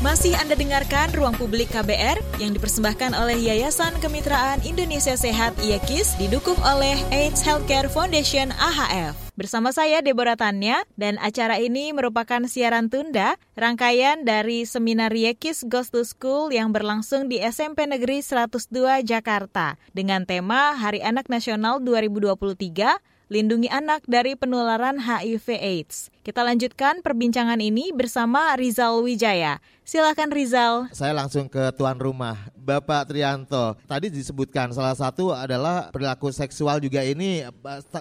[0.00, 6.56] Masih Anda dengarkan Ruang Publik KBR yang dipersembahkan oleh Yayasan Kemitraan Indonesia Sehat IAKIS didukung
[6.64, 9.23] oleh AIDS Healthcare Foundation AHF.
[9.34, 15.90] Bersama saya Deborah Tanya dan acara ini merupakan siaran tunda rangkaian dari seminar Yekis Ghost
[15.90, 23.13] to School yang berlangsung di SMP Negeri 102 Jakarta dengan tema Hari Anak Nasional 2023
[23.32, 26.12] lindungi anak dari penularan HIV AIDS.
[26.24, 29.60] Kita lanjutkan perbincangan ini bersama Rizal Wijaya.
[29.84, 30.88] Silakan Rizal.
[30.96, 33.76] Saya langsung ke tuan rumah, Bapak Trianto.
[33.84, 37.44] Tadi disebutkan salah satu adalah perilaku seksual juga ini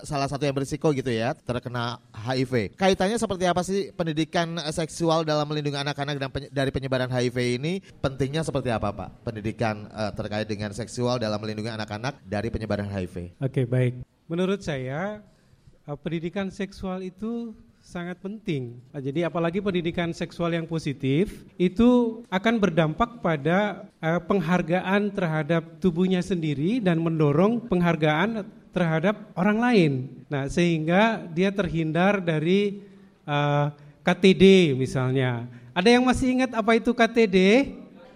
[0.07, 2.79] salah satu yang berisiko gitu ya terkena HIV.
[2.79, 7.83] Kaitannya seperti apa sih pendidikan seksual dalam melindungi anak-anak dan dari penyebaran HIV ini?
[7.99, 9.27] Pentingnya seperti apa Pak?
[9.27, 13.35] Pendidikan uh, terkait dengan seksual dalam melindungi anak-anak dari penyebaran HIV.
[13.43, 14.12] Oke baik.
[14.31, 15.19] Menurut saya
[15.87, 17.51] uh, pendidikan seksual itu
[17.83, 18.79] sangat penting.
[18.95, 26.23] Nah, jadi apalagi pendidikan seksual yang positif itu akan berdampak pada uh, penghargaan terhadap tubuhnya
[26.23, 29.91] sendiri dan mendorong penghargaan terhadap orang lain.
[30.31, 32.81] Nah, sehingga dia terhindar dari
[33.27, 33.69] uh,
[34.07, 35.45] KTD misalnya.
[35.75, 37.69] Ada yang masih ingat apa itu KTD?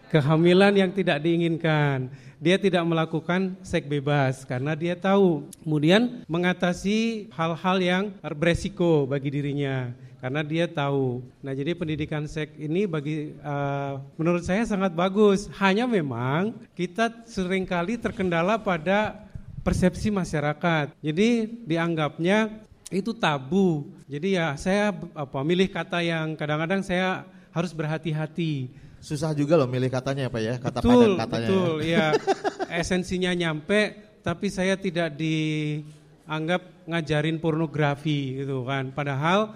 [0.07, 5.49] Kehamilan yang tidak diinginkan dia tidak melakukan seks bebas karena dia tahu.
[5.65, 8.03] Kemudian mengatasi hal-hal yang
[8.37, 9.89] beresiko bagi dirinya
[10.21, 11.25] karena dia tahu.
[11.41, 15.49] Nah, jadi pendidikan seks ini bagi uh, menurut saya sangat bagus.
[15.57, 19.17] Hanya memang kita sering kali terkendala pada
[19.65, 20.93] persepsi masyarakat.
[21.01, 21.29] Jadi
[21.65, 22.53] dianggapnya
[22.93, 23.89] itu tabu.
[24.05, 29.87] Jadi ya saya apa milih kata yang kadang-kadang saya harus berhati-hati Susah juga loh milih
[29.93, 31.47] katanya Pak ya, kata betul, padat katanya.
[31.47, 32.05] Betul, ya.
[32.81, 33.79] Esensinya nyampe
[34.25, 38.91] tapi saya tidak dianggap ngajarin pornografi gitu kan.
[38.91, 39.55] Padahal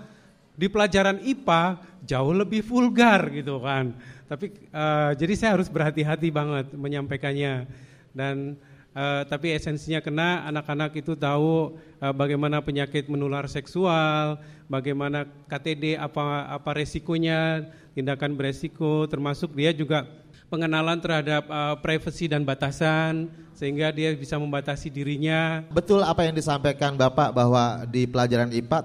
[0.56, 1.64] di pelajaran IPA
[2.08, 3.92] jauh lebih vulgar gitu kan.
[4.32, 7.68] Tapi uh, jadi saya harus berhati-hati banget menyampaikannya
[8.16, 8.56] dan
[8.96, 14.40] uh, tapi esensinya kena anak-anak itu tahu uh, bagaimana penyakit menular seksual,
[14.72, 20.08] bagaimana KTD apa apa resikonya, tindakan beresiko termasuk dia juga
[20.52, 25.62] pengenalan terhadap uh, privasi dan batasan sehingga dia bisa membatasi dirinya.
[25.70, 28.78] Betul apa yang disampaikan Bapak bahwa di pelajaran IPA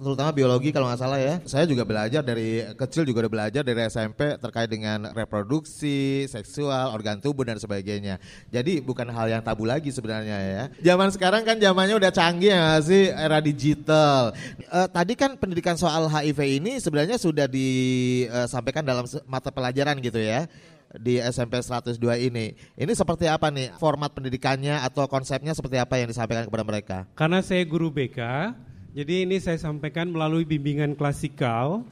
[0.00, 1.36] terutama biologi kalau nggak salah ya.
[1.44, 7.20] Saya juga belajar dari kecil juga udah belajar dari SMP terkait dengan reproduksi, seksual, organ
[7.20, 8.16] tubuh dan sebagainya.
[8.48, 10.62] Jadi bukan hal yang tabu lagi sebenarnya ya.
[10.80, 14.32] Zaman sekarang kan zamannya udah canggih ya sih era digital.
[14.72, 20.48] Uh, tadi kan pendidikan soal HIV ini sebenarnya sudah disampaikan dalam mata pelajaran gitu ya
[21.00, 21.96] di SMP 102
[22.28, 22.52] ini.
[22.76, 26.98] Ini seperti apa nih format pendidikannya atau konsepnya seperti apa yang disampaikan kepada mereka?
[27.16, 28.18] Karena saya guru BK,
[28.92, 31.86] jadi ini saya sampaikan melalui bimbingan klasikal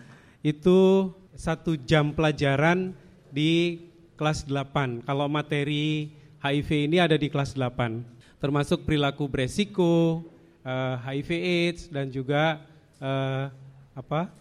[0.45, 2.93] itu satu jam pelajaran
[3.33, 3.81] di
[4.21, 5.09] kelas 8.
[5.09, 6.13] Kalau materi
[6.45, 8.05] HIV ini ada di kelas 8,
[8.41, 10.25] termasuk perilaku beresiko,
[10.65, 12.61] uh, eh, HIV AIDS dan juga
[13.01, 13.49] uh,
[13.97, 14.33] apa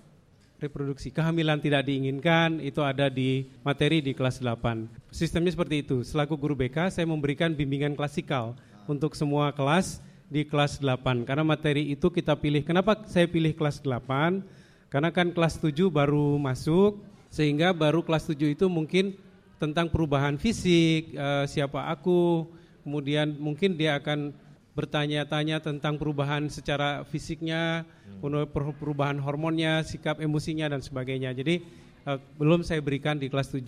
[0.60, 5.10] reproduksi kehamilan tidak diinginkan itu ada di materi di kelas 8.
[5.10, 6.04] Sistemnya seperti itu.
[6.04, 8.54] Selaku guru BK saya memberikan bimbingan klasikal
[8.86, 12.62] untuk semua kelas di kelas 8 karena materi itu kita pilih.
[12.62, 14.44] Kenapa saya pilih kelas 8?
[14.92, 19.16] Karena kan kelas 7 baru masuk sehingga baru kelas 7 itu mungkin
[19.60, 22.48] tentang perubahan fisik, uh, siapa aku,
[22.84, 24.32] kemudian mungkin dia akan
[24.78, 27.84] bertanya-tanya tentang perubahan secara fisiknya,
[28.22, 28.54] hmm.
[28.78, 31.34] perubahan hormonnya, sikap emosinya dan sebagainya.
[31.34, 31.66] Jadi
[32.06, 33.66] uh, belum saya berikan di kelas 7,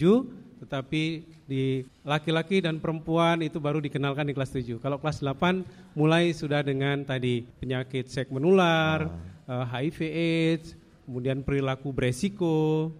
[0.61, 1.03] tetapi
[1.49, 4.77] di laki-laki dan perempuan itu baru dikenalkan di kelas 7.
[4.77, 9.09] Kalau kelas 8 mulai sudah dengan tadi penyakit seks menular,
[9.49, 9.75] uh, ah.
[9.75, 10.67] eh, HIV AIDS,
[11.09, 12.93] kemudian perilaku beresiko,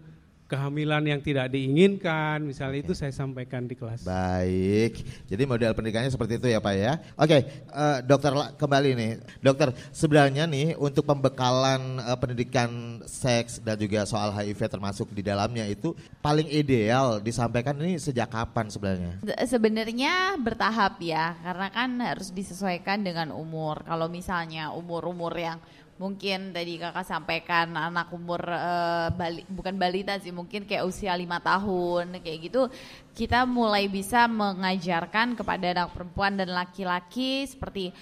[0.52, 4.04] kehamilan yang tidak diinginkan, misalnya itu saya sampaikan di kelas.
[4.04, 5.00] Baik,
[5.32, 7.00] jadi model pendidikannya seperti itu ya Pak ya.
[7.16, 14.04] Oke, uh, dokter kembali nih, dokter sebenarnya nih untuk pembekalan uh, pendidikan seks dan juga
[14.04, 19.14] soal HIV termasuk di dalamnya itu paling ideal disampaikan ini sejak kapan sebenarnya?
[19.48, 23.88] Sebenarnya bertahap ya, karena kan harus disesuaikan dengan umur.
[23.88, 25.64] Kalau misalnya umur-umur yang
[26.02, 31.38] mungkin tadi kakak sampaikan anak umur uh, bali, bukan balita sih mungkin kayak usia lima
[31.38, 32.66] tahun kayak gitu
[33.14, 37.94] kita mulai bisa mengajarkan kepada anak perempuan dan laki-laki seperti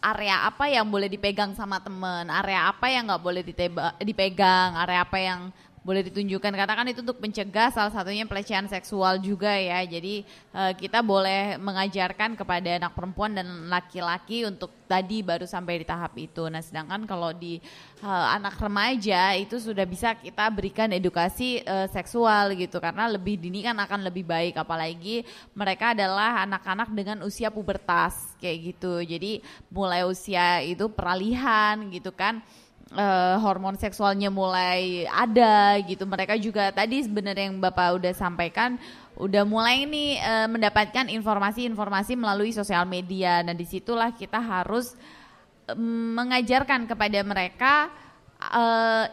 [0.00, 3.42] area apa yang boleh dipegang sama temen, area apa yang nggak boleh
[4.00, 5.40] dipegang, area apa yang
[5.80, 9.80] boleh ditunjukkan karena kan itu untuk mencegah salah satunya pelecehan seksual juga ya.
[9.88, 15.86] Jadi uh, kita boleh mengajarkan kepada anak perempuan dan laki-laki untuk tadi baru sampai di
[15.88, 16.44] tahap itu.
[16.52, 17.56] Nah sedangkan kalau di
[18.04, 22.76] uh, anak remaja itu sudah bisa kita berikan edukasi uh, seksual gitu.
[22.76, 25.24] Karena lebih dini kan akan lebih baik apalagi
[25.56, 29.00] mereka adalah anak-anak dengan usia pubertas kayak gitu.
[29.00, 29.40] Jadi
[29.72, 32.44] mulai usia itu peralihan gitu kan
[32.94, 36.06] uh, hormon seksualnya mulai ada gitu.
[36.06, 38.80] Mereka juga tadi sebenarnya yang Bapak udah sampaikan
[39.20, 43.44] udah mulai nih uh, mendapatkan informasi-informasi melalui sosial media.
[43.44, 44.96] Nah, di situlah kita harus
[45.68, 47.92] um, mengajarkan kepada mereka
[48.40, 49.04] uh,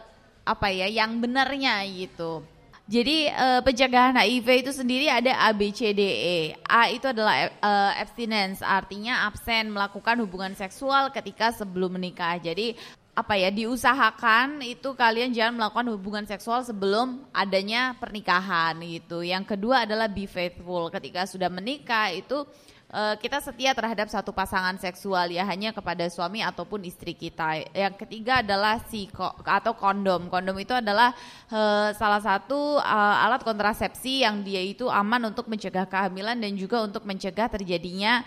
[0.48, 2.40] apa ya yang benarnya gitu.
[2.88, 6.38] Jadi uh, pencegahan HIV itu sendiri ada A B C D E.
[6.64, 12.40] A itu adalah uh, abstinence, artinya absen melakukan hubungan seksual ketika sebelum menikah.
[12.40, 12.80] Jadi
[13.18, 19.26] apa ya diusahakan itu kalian jangan melakukan hubungan seksual sebelum adanya pernikahan gitu.
[19.26, 20.86] Yang kedua adalah be faithful.
[20.86, 22.46] Ketika sudah menikah itu
[22.94, 27.66] uh, kita setia terhadap satu pasangan seksual ya hanya kepada suami ataupun istri kita.
[27.74, 29.10] Yang ketiga adalah si
[29.42, 30.30] atau kondom.
[30.30, 31.10] Kondom itu adalah
[31.50, 36.86] uh, salah satu uh, alat kontrasepsi yang dia itu aman untuk mencegah kehamilan dan juga
[36.86, 38.22] untuk mencegah terjadinya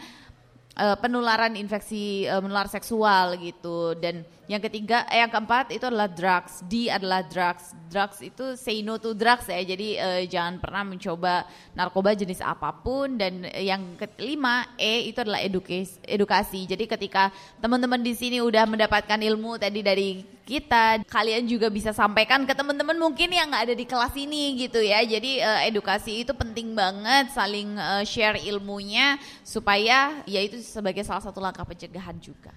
[0.71, 6.59] penularan infeksi menular seksual gitu dan yang ketiga eh, yang keempat itu adalah drugs.
[6.67, 7.71] D adalah drugs.
[7.87, 9.63] Drugs itu say no to drugs ya.
[9.63, 13.15] Jadi uh, jangan pernah mencoba narkoba jenis apa pun.
[13.15, 16.67] Dan yang kelima E itu adalah edukasi edukasi.
[16.67, 17.31] Jadi ketika
[17.63, 22.99] teman-teman di sini udah mendapatkan ilmu tadi dari kita kalian juga bisa sampaikan ke teman-teman
[22.99, 24.99] mungkin yang nggak ada di kelas ini gitu ya.
[24.99, 29.15] Jadi uh, edukasi itu penting banget saling uh, share ilmunya
[29.47, 32.51] supaya ya itu sebagai salah satu langkah pencegahan juga.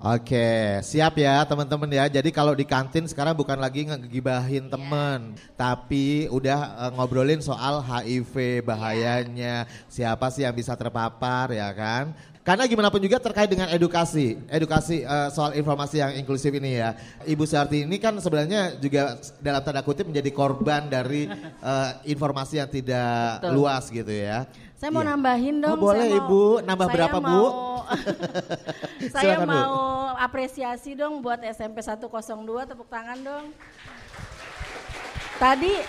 [0.00, 2.08] Oke, siap ya teman-teman ya.
[2.08, 4.72] Jadi kalau di kantin sekarang bukan lagi ngegibahin yeah.
[4.72, 9.84] temen, tapi udah uh, ngobrolin soal HIV bahayanya, yeah.
[9.92, 12.16] siapa sih yang bisa terpapar ya kan?
[12.40, 16.96] Karena gimana pun juga terkait dengan edukasi, edukasi uh, soal informasi yang inklusif ini ya.
[17.28, 21.28] Ibu Sarti ini kan sebenarnya juga dalam tanda kutip menjadi korban dari
[21.60, 23.52] uh, informasi yang tidak Betul.
[23.52, 24.48] luas gitu ya.
[24.80, 25.12] Saya mau iya.
[25.12, 25.76] nambahin dong.
[25.76, 29.12] Oh, boleh saya Ibu, nambah berapa mau, Bu?
[29.12, 29.76] saya mau
[30.16, 30.24] Bu.
[30.24, 32.08] apresiasi dong buat SMP 102,
[32.64, 33.44] tepuk tangan dong.
[35.36, 35.84] Tadi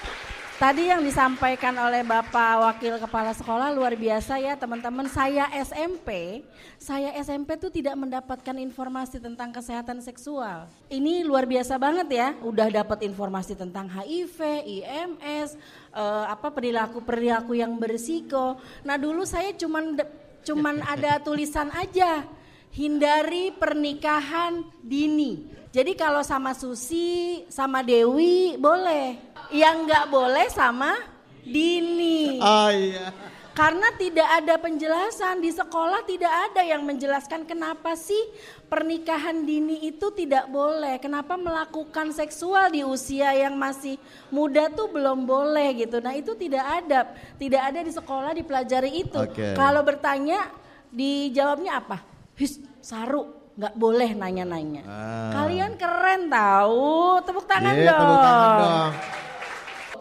[0.62, 5.09] Tadi yang disampaikan oleh Bapak Wakil Kepala Sekolah luar biasa ya teman-teman.
[5.09, 6.45] Saya SMP,
[6.78, 10.70] saya SMP tuh tidak mendapatkan informasi tentang kesehatan seksual.
[10.86, 12.28] Ini luar biasa banget ya.
[12.45, 14.38] Udah dapat informasi tentang HIV,
[14.70, 15.57] IMS,
[15.97, 18.62] uh, apa perilaku-perilaku yang berisiko.
[18.86, 19.97] Nah dulu saya cuman
[20.45, 22.22] cuman ada tulisan aja
[22.70, 25.41] hindari pernikahan dini.
[25.74, 29.31] Jadi kalau sama Susi, sama Dewi boleh.
[29.52, 31.12] Yang nggak boleh sama
[31.45, 32.38] Dini.
[32.38, 33.10] Oh iya.
[33.52, 38.32] Karena tidak ada penjelasan di sekolah tidak ada yang menjelaskan kenapa sih
[38.72, 40.95] pernikahan dini itu tidak boleh.
[41.04, 43.99] Kenapa melakukan seksual di usia yang masih
[44.32, 45.99] muda tuh belum boleh gitu.
[45.99, 49.20] Nah itu tidak ada, tidak ada di sekolah dipelajari itu.
[49.20, 49.52] Okay.
[49.52, 50.47] Kalau bertanya
[50.88, 51.99] dijawabnya apa?
[52.39, 54.88] His, saru nggak boleh nanya-nanya.
[54.88, 55.43] Ah.
[55.43, 57.99] Kalian keren tahu, tepuk tangan yeah, dong.
[57.99, 58.91] Tepuk tangan dong.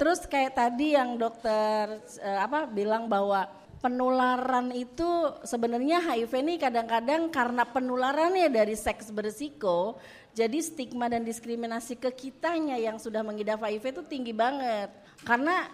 [0.01, 3.45] Terus kayak tadi yang dokter uh, apa bilang bahwa
[3.85, 5.05] penularan itu
[5.45, 10.01] sebenarnya HIV ini kadang-kadang karena penularannya dari seks berisiko,
[10.33, 14.89] jadi stigma dan diskriminasi ke kitanya yang sudah mengidap HIV itu tinggi banget.
[15.21, 15.69] Karena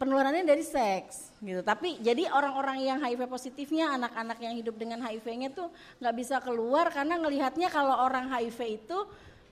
[0.00, 1.60] penularannya dari seks gitu.
[1.60, 5.68] Tapi jadi orang-orang yang HIV positifnya, anak-anak yang hidup dengan HIV-nya tuh
[6.00, 8.98] nggak bisa keluar karena ngelihatnya kalau orang HIV itu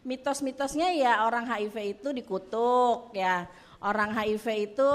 [0.04, 3.48] mitos-mitosnya ya orang HIV itu dikutuk ya.
[3.84, 4.90] Orang HIV itu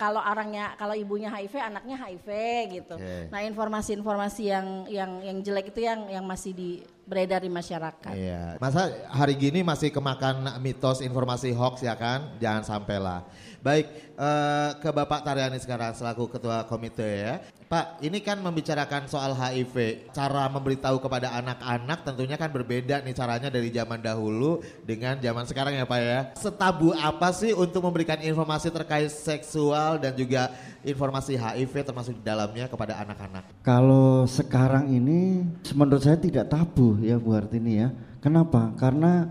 [0.00, 2.28] kalau orangnya kalau ibunya HIV anaknya HIV
[2.72, 2.96] gitu.
[2.96, 3.28] Okay.
[3.28, 6.80] Nah, informasi-informasi yang yang yang jelek itu yang yang masih di
[7.10, 8.14] beredar di masyarakat.
[8.14, 8.54] Iya.
[8.62, 12.38] Masa hari gini masih kemakan mitos informasi hoax ya kan?
[12.38, 13.26] Jangan sampailah.
[13.60, 17.44] Baik, uh, ke Bapak Taryani sekarang selaku Ketua Komite ya.
[17.68, 20.08] Pak, ini kan membicarakan soal HIV.
[20.16, 25.76] Cara memberitahu kepada anak-anak tentunya kan berbeda nih caranya dari zaman dahulu dengan zaman sekarang
[25.76, 26.20] ya Pak ya.
[26.40, 30.50] Setabu apa sih untuk memberikan informasi terkait seksual dan juga
[30.84, 33.64] informasi HIV termasuk di dalamnya kepada anak-anak?
[33.64, 35.44] Kalau sekarang ini
[35.76, 37.88] menurut saya tidak tabu ya Bu Artini ya.
[38.20, 38.72] Kenapa?
[38.76, 39.28] Karena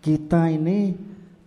[0.00, 0.96] kita ini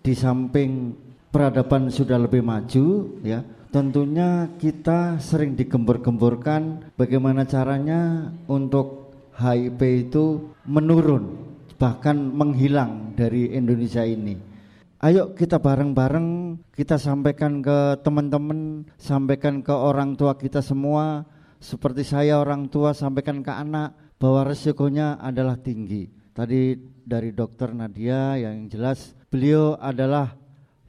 [0.03, 0.93] di samping
[1.33, 3.41] peradaban sudah lebih maju ya
[3.73, 11.41] tentunya kita sering digembur-gemburkan bagaimana caranya untuk HIV itu menurun
[11.81, 14.37] bahkan menghilang dari Indonesia ini
[15.03, 21.27] ayo kita bareng-bareng kita sampaikan ke teman-teman sampaikan ke orang tua kita semua
[21.59, 28.39] seperti saya orang tua sampaikan ke anak bahwa resikonya adalah tinggi tadi dari dokter Nadia
[28.39, 30.39] yang jelas beliau adalah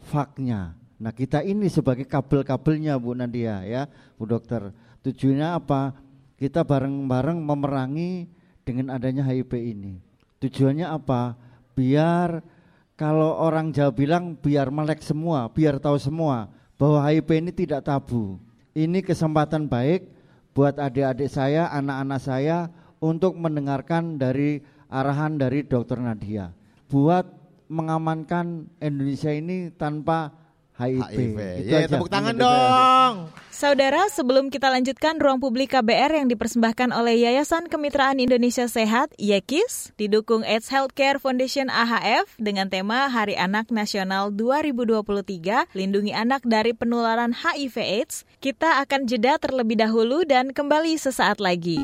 [0.05, 0.79] faknya.
[1.01, 4.71] Nah kita ini sebagai kabel-kabelnya Bu Nadia ya Bu Dokter.
[5.03, 5.97] Tujuannya apa?
[6.39, 8.29] Kita bareng-bareng memerangi
[8.63, 9.99] dengan adanya HIV ini.
[10.39, 11.35] Tujuannya apa?
[11.75, 12.54] Biar
[12.95, 16.47] kalau orang Jawa bilang biar melek semua, biar tahu semua
[16.79, 18.39] bahwa HIV ini tidak tabu.
[18.75, 20.11] Ini kesempatan baik
[20.55, 22.71] buat adik-adik saya, anak-anak saya
[23.03, 26.55] untuk mendengarkan dari arahan dari Dokter Nadia.
[26.87, 27.27] Buat
[27.67, 30.31] mengamankan Indonesia ini tanpa
[30.79, 31.03] HIV.
[31.11, 31.39] HIV.
[31.67, 31.91] Itu yeah, aja.
[31.99, 33.15] tepuk tangan dong.
[33.55, 39.95] Saudara, sebelum kita lanjutkan ruang publik KBR yang dipersembahkan oleh Yayasan Kemitraan Indonesia Sehat, YEKIS,
[39.95, 47.31] didukung AIDS Healthcare Foundation AHF dengan tema Hari Anak Nasional 2023, Lindungi Anak dari Penularan
[47.31, 51.79] HIV AIDS, kita akan jeda terlebih dahulu dan kembali sesaat lagi.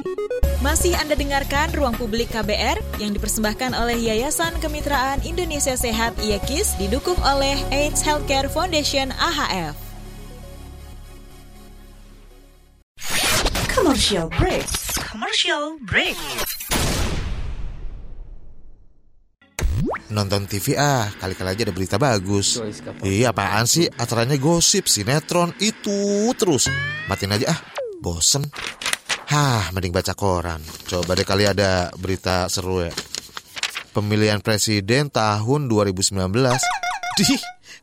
[0.66, 7.16] Masih Anda dengarkan Ruang Publik KBR yang dipersembahkan oleh Yayasan Kemitraan Indonesia Sehat YEKIS didukung
[7.22, 9.89] oleh AIDS Healthcare Foundation AHF.
[13.72, 14.66] Commercial break.
[15.00, 16.16] Commercial break.
[20.10, 22.60] Nonton TV ah, kali-kali aja ada berita bagus.
[23.00, 23.86] Iya apaan sih?
[23.94, 26.68] Acaranya gosip, sinetron, itu terus.
[27.08, 27.60] Matiin aja ah,
[28.04, 28.44] bosen.
[29.30, 30.58] Hah, mending baca koran.
[30.90, 32.92] Coba deh kali ada berita seru ya.
[33.94, 36.18] Pemilihan presiden tahun 2019.
[37.18, 37.34] Di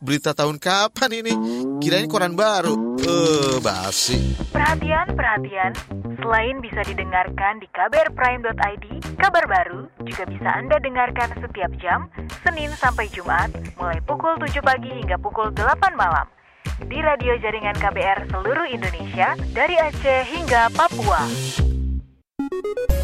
[0.01, 1.33] berita tahun kapan ini?
[1.81, 2.97] Kirain koran baru.
[3.01, 4.35] Eh, basi.
[4.51, 5.71] Perhatian, perhatian.
[6.17, 8.85] Selain bisa didengarkan di kbrprime.id,
[9.21, 12.09] kabar baru juga bisa Anda dengarkan setiap jam,
[12.41, 16.27] Senin sampai Jumat, mulai pukul 7 pagi hingga pukul 8 malam
[16.85, 21.25] di radio jaringan KBR seluruh Indonesia dari Aceh hingga Papua.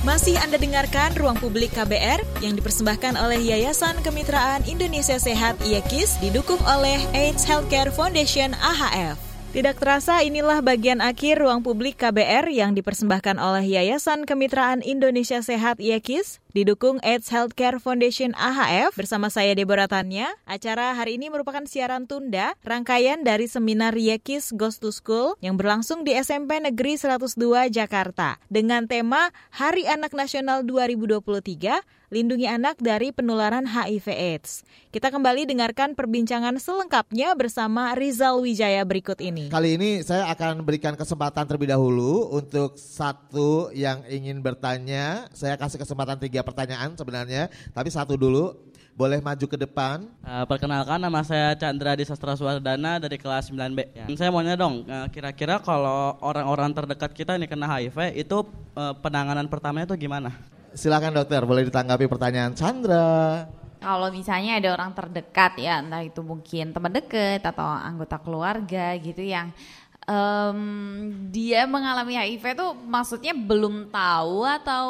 [0.04, 6.60] Masih Anda dengarkan Ruang Publik KBR yang dipersembahkan oleh Yayasan Kemitraan Indonesia Sehat IAKIS didukung
[6.68, 9.33] oleh AIDS Healthcare Foundation AHF.
[9.54, 15.78] Tidak terasa inilah bagian akhir ruang publik KBR yang dipersembahkan oleh Yayasan Kemitraan Indonesia Sehat
[15.78, 20.34] IAKIS didukung AIDS Healthcare Foundation AHF bersama saya Deborah Tanya.
[20.50, 26.02] Acara hari ini merupakan siaran tunda rangkaian dari seminar IAKIS Ghost to School yang berlangsung
[26.02, 27.38] di SMP Negeri 102
[27.70, 34.62] Jakarta dengan tema Hari Anak Nasional 2023 lindungi anak dari penularan HIV AIDS.
[34.94, 39.50] Kita kembali dengarkan perbincangan selengkapnya bersama Rizal Wijaya berikut ini.
[39.50, 45.26] Kali ini saya akan berikan kesempatan terlebih dahulu untuk satu yang ingin bertanya.
[45.34, 48.54] Saya kasih kesempatan tiga pertanyaan sebenarnya, tapi satu dulu.
[48.94, 50.06] Boleh maju ke depan.
[50.22, 53.90] Uh, perkenalkan nama saya Chandra di Sastra Suwadana dari kelas 9B.
[53.90, 54.06] Ya.
[54.14, 58.46] Saya maunya dong, uh, kira-kira kalau orang-orang terdekat kita ini kena HIV, itu
[58.78, 60.30] uh, penanganan pertamanya itu gimana?
[60.74, 63.46] Silakan dokter, boleh ditanggapi pertanyaan Chandra.
[63.78, 69.22] Kalau misalnya ada orang terdekat ya, entah itu mungkin teman dekat atau anggota keluarga gitu
[69.22, 69.52] yang
[70.08, 70.60] um,
[71.30, 74.86] dia mengalami HIV itu maksudnya belum tahu atau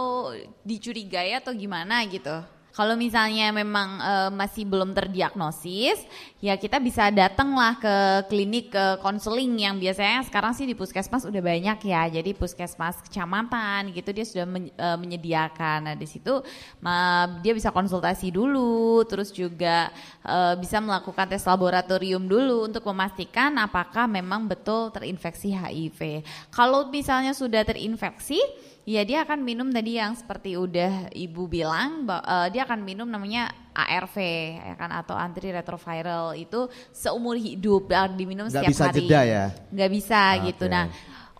[0.61, 2.52] dicurigai atau gimana gitu?
[2.73, 6.09] Kalau misalnya memang e, masih belum terdiagnosis,
[6.41, 7.95] ya kita bisa datanglah ke
[8.33, 12.09] klinik ke konseling yang biasanya sekarang sih di puskesmas udah banyak ya.
[12.09, 15.85] Jadi puskesmas kecamatan gitu dia sudah men, e, menyediakan.
[15.85, 16.41] Nah di situ
[16.81, 19.93] ma, dia bisa konsultasi dulu, terus juga
[20.25, 26.25] e, bisa melakukan tes laboratorium dulu untuk memastikan apakah memang betul terinfeksi HIV.
[26.49, 28.41] Kalau misalnya sudah terinfeksi
[28.83, 33.47] Iya dia akan minum tadi yang seperti udah ibu bilang, uh, dia akan minum namanya
[33.71, 34.15] ARV
[34.59, 39.07] ya kan atau antiretroviral itu seumur hidup diminum Gak setiap bisa hari.
[39.07, 39.45] Jeda ya?
[39.71, 40.65] Gak bisa ah, gitu.
[40.67, 40.75] Okay.
[40.75, 40.85] Nah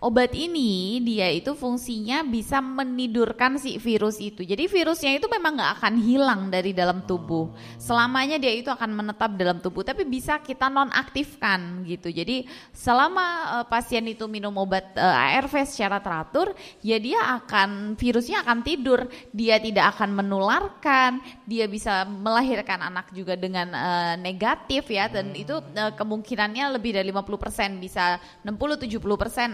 [0.04, 4.44] Obat ini dia itu fungsinya bisa menidurkan si virus itu.
[4.44, 7.48] Jadi virusnya itu memang nggak akan hilang dari dalam tubuh.
[7.80, 12.12] Selamanya dia itu akan menetap dalam tubuh, tapi bisa kita nonaktifkan gitu.
[12.12, 12.44] Jadi
[12.76, 16.52] selama uh, pasien itu minum obat uh, eh, ARV secara teratur,
[16.84, 19.08] ya dia akan virusnya akan tidur.
[19.32, 25.64] Dia tidak akan menularkan, dia bisa melahirkan anak juga dengan uh, negatif ya dan itu
[25.64, 29.00] uh, kemungkinannya lebih dari 50% bisa 60 70%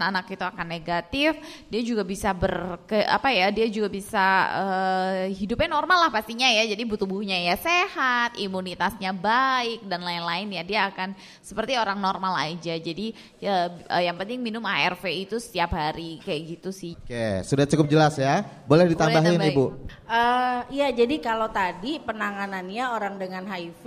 [0.03, 1.37] anak itu itu akan negatif,
[1.69, 4.25] dia juga bisa ber ke, apa ya, dia juga bisa
[4.57, 6.65] uh, hidupnya normal lah pastinya ya.
[6.65, 10.63] Jadi tubuhnya ya sehat, imunitasnya baik dan lain-lain ya.
[10.65, 11.13] Dia akan
[11.45, 12.73] seperti orang normal aja.
[12.73, 16.97] Jadi ya uh, yang penting minum ARV itu setiap hari kayak gitu sih.
[16.97, 18.41] Oke, sudah cukup jelas ya.
[18.65, 19.65] Boleh ditambahin Boleh Ibu?
[20.09, 23.85] Uh, iya, jadi kalau tadi penanganannya orang dengan HIV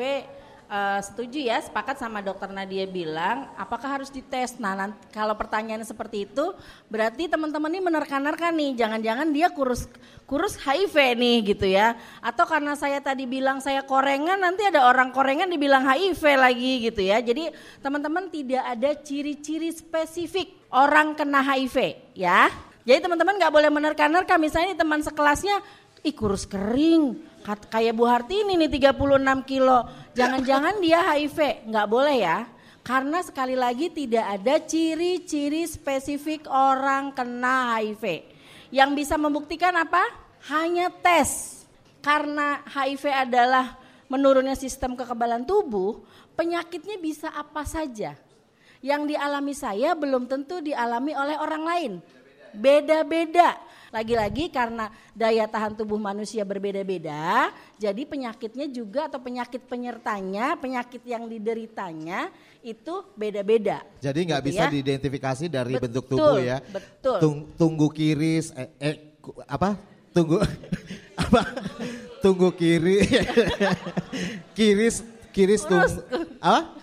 [0.69, 4.57] uh, setuju ya, sepakat sama dokter Nadia bilang, apakah harus dites?
[4.61, 6.53] Nah, nanti, kalau pertanyaan seperti itu,
[6.89, 9.89] berarti teman-teman ini menerka-nerka nih, jangan-jangan dia kurus
[10.25, 11.97] kurus HIV nih gitu ya.
[12.25, 17.01] Atau karena saya tadi bilang saya korengan, nanti ada orang korengan dibilang HIV lagi gitu
[17.05, 17.21] ya.
[17.21, 17.53] Jadi
[17.85, 21.77] teman-teman tidak ada ciri-ciri spesifik orang kena HIV
[22.17, 22.49] ya.
[22.85, 25.57] Jadi teman-teman nggak boleh menerka-nerka, misalnya teman sekelasnya,
[26.05, 29.85] ih kurus kering, kayak Bu Hartini nih 36 kilo.
[30.17, 32.39] Jangan-jangan dia HIV, nggak boleh ya.
[32.85, 38.29] Karena sekali lagi tidak ada ciri-ciri spesifik orang kena HIV.
[38.69, 40.05] Yang bisa membuktikan apa?
[40.53, 41.65] Hanya tes.
[42.05, 43.81] Karena HIV adalah
[44.13, 46.05] menurunnya sistem kekebalan tubuh,
[46.37, 48.21] penyakitnya bisa apa saja.
[48.85, 51.93] Yang dialami saya belum tentu dialami oleh orang lain.
[52.53, 53.57] Beda-beda.
[53.95, 61.31] Lagi-lagi karena daya tahan tubuh manusia berbeda-beda, jadi penyakitnya juga atau penyakit penyertanya, penyakit yang
[61.31, 62.27] dideritanya
[62.67, 63.87] itu beda-beda.
[64.03, 64.71] Jadi nggak gitu bisa ya.
[64.75, 66.59] diidentifikasi dari betul, bentuk tubuh ya.
[66.75, 67.19] Betul.
[67.23, 68.97] Tung, tunggu kiris, eh, eh
[69.47, 69.79] apa?
[70.11, 70.43] Tunggu
[71.31, 71.43] apa?
[72.19, 72.99] Tunggu kiri,
[74.59, 76.03] kiris, kiris tunggu,
[76.43, 76.83] apa?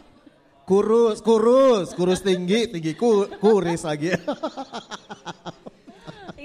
[0.64, 4.16] Kurus, kurus, kurus tinggi, tinggi kuris lagi.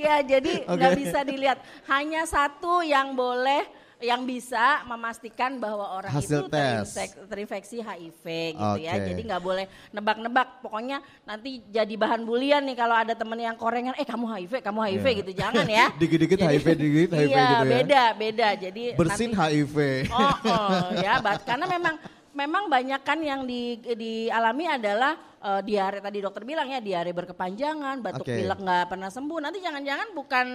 [0.07, 1.03] Iya, jadi nggak okay.
[1.03, 1.59] bisa dilihat.
[1.91, 8.77] Hanya satu yang boleh yang bisa memastikan bahwa orang Hasil itu terinfeksi, terinfeksi HIV gitu
[8.77, 8.85] okay.
[8.85, 8.95] ya.
[9.01, 10.61] Jadi nggak boleh nebak-nebak.
[10.61, 14.81] Pokoknya nanti jadi bahan bulian nih kalau ada temen yang korengan, eh kamu HIV, kamu
[14.85, 15.17] HIV yeah.
[15.25, 15.33] gitu.
[15.33, 15.87] Jangan ya.
[16.01, 17.73] Dikit-dikit HIV, dikit HIV iya, gitu ya.
[17.81, 18.49] beda, beda.
[18.69, 19.77] Jadi bersin nanti, HIV.
[20.13, 21.95] Oh, oh ya, karena memang
[22.37, 28.05] memang banyak kan yang di, dialami adalah uh, diare tadi dokter bilang ya diare berkepanjangan,
[28.05, 28.45] batuk okay.
[28.45, 29.39] pilek nggak pernah sembuh.
[29.41, 30.47] Nanti jangan-jangan bukan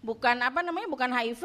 [0.00, 1.44] bukan apa namanya bukan HIV,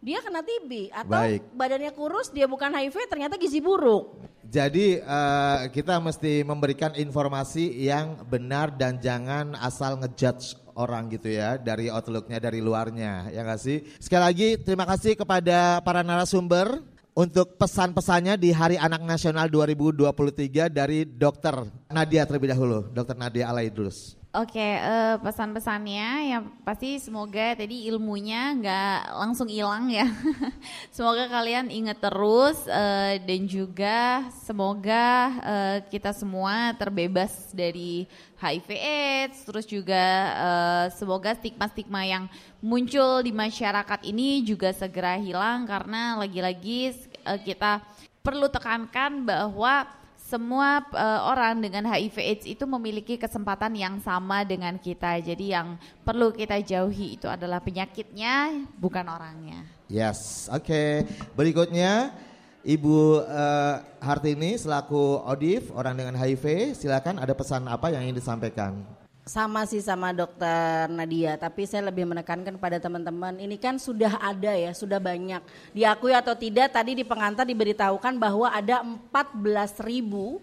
[0.00, 1.42] dia kena TB atau Baik.
[1.52, 4.16] badannya kurus dia bukan HIV ternyata gizi buruk.
[4.48, 11.60] Jadi uh, kita mesti memberikan informasi yang benar dan jangan asal ngejudge orang gitu ya
[11.60, 13.84] dari outlooknya dari luarnya ya nggak sih.
[14.00, 16.80] Sekali lagi terima kasih kepada para narasumber
[17.18, 22.86] untuk pesan-pesannya di Hari Anak Nasional 2023 dari Dokter Nadia terlebih dahulu.
[22.94, 24.17] Dokter Nadia Alaidrus.
[24.28, 30.04] Oke, uh, pesan-pesannya yang pasti semoga tadi ilmunya nggak langsung hilang ya.
[30.96, 38.04] semoga kalian ingat terus uh, dan juga semoga uh, kita semua terbebas dari
[38.36, 39.48] HIV/AIDS.
[39.48, 40.04] Terus juga
[40.36, 42.28] uh, semoga stigma-stigma yang
[42.60, 46.92] muncul di masyarakat ini juga segera hilang karena lagi-lagi
[47.24, 47.80] uh, kita
[48.20, 49.88] perlu tekankan bahwa
[50.28, 55.16] semua uh, orang dengan HIV AIDS itu memiliki kesempatan yang sama dengan kita.
[55.24, 59.64] Jadi yang perlu kita jauhi itu adalah penyakitnya, bukan orangnya.
[59.88, 60.68] Yes, oke.
[60.68, 61.08] Okay.
[61.32, 62.12] Berikutnya
[62.60, 63.74] Ibu uh,
[64.04, 68.84] Hartini selaku Odif orang dengan HIV, silakan ada pesan apa yang ingin disampaikan?
[69.28, 74.56] Sama sih sama dokter Nadia, tapi saya lebih menekankan pada teman-teman, ini kan sudah ada
[74.56, 75.44] ya, sudah banyak.
[75.76, 80.40] Diakui atau tidak, tadi di pengantar diberitahukan bahwa ada 14 ribu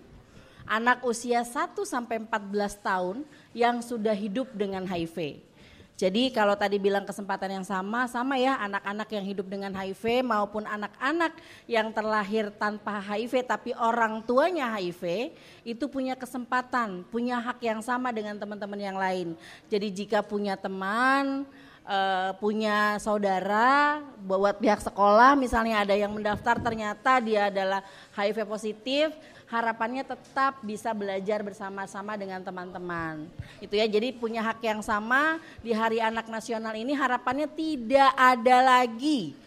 [0.69, 3.17] anak usia 1 sampai 14 tahun
[3.57, 5.41] yang sudah hidup dengan HIV.
[5.96, 10.68] Jadi kalau tadi bilang kesempatan yang sama, sama ya anak-anak yang hidup dengan HIV maupun
[10.68, 11.39] anak-anak
[11.72, 15.32] yang terlahir tanpa HIV tapi orang tuanya HIV
[15.64, 19.39] itu punya kesempatan, punya hak yang sama dengan teman-teman yang lain.
[19.72, 21.48] Jadi jika punya teman,
[21.86, 27.86] uh, punya saudara, buat pihak sekolah misalnya ada yang mendaftar ternyata dia adalah
[28.17, 29.13] HIV positif,
[29.49, 33.29] harapannya tetap bisa belajar bersama-sama dengan teman-teman.
[33.61, 38.57] Itu ya, jadi punya hak yang sama di Hari Anak Nasional ini harapannya tidak ada
[38.61, 39.38] lagi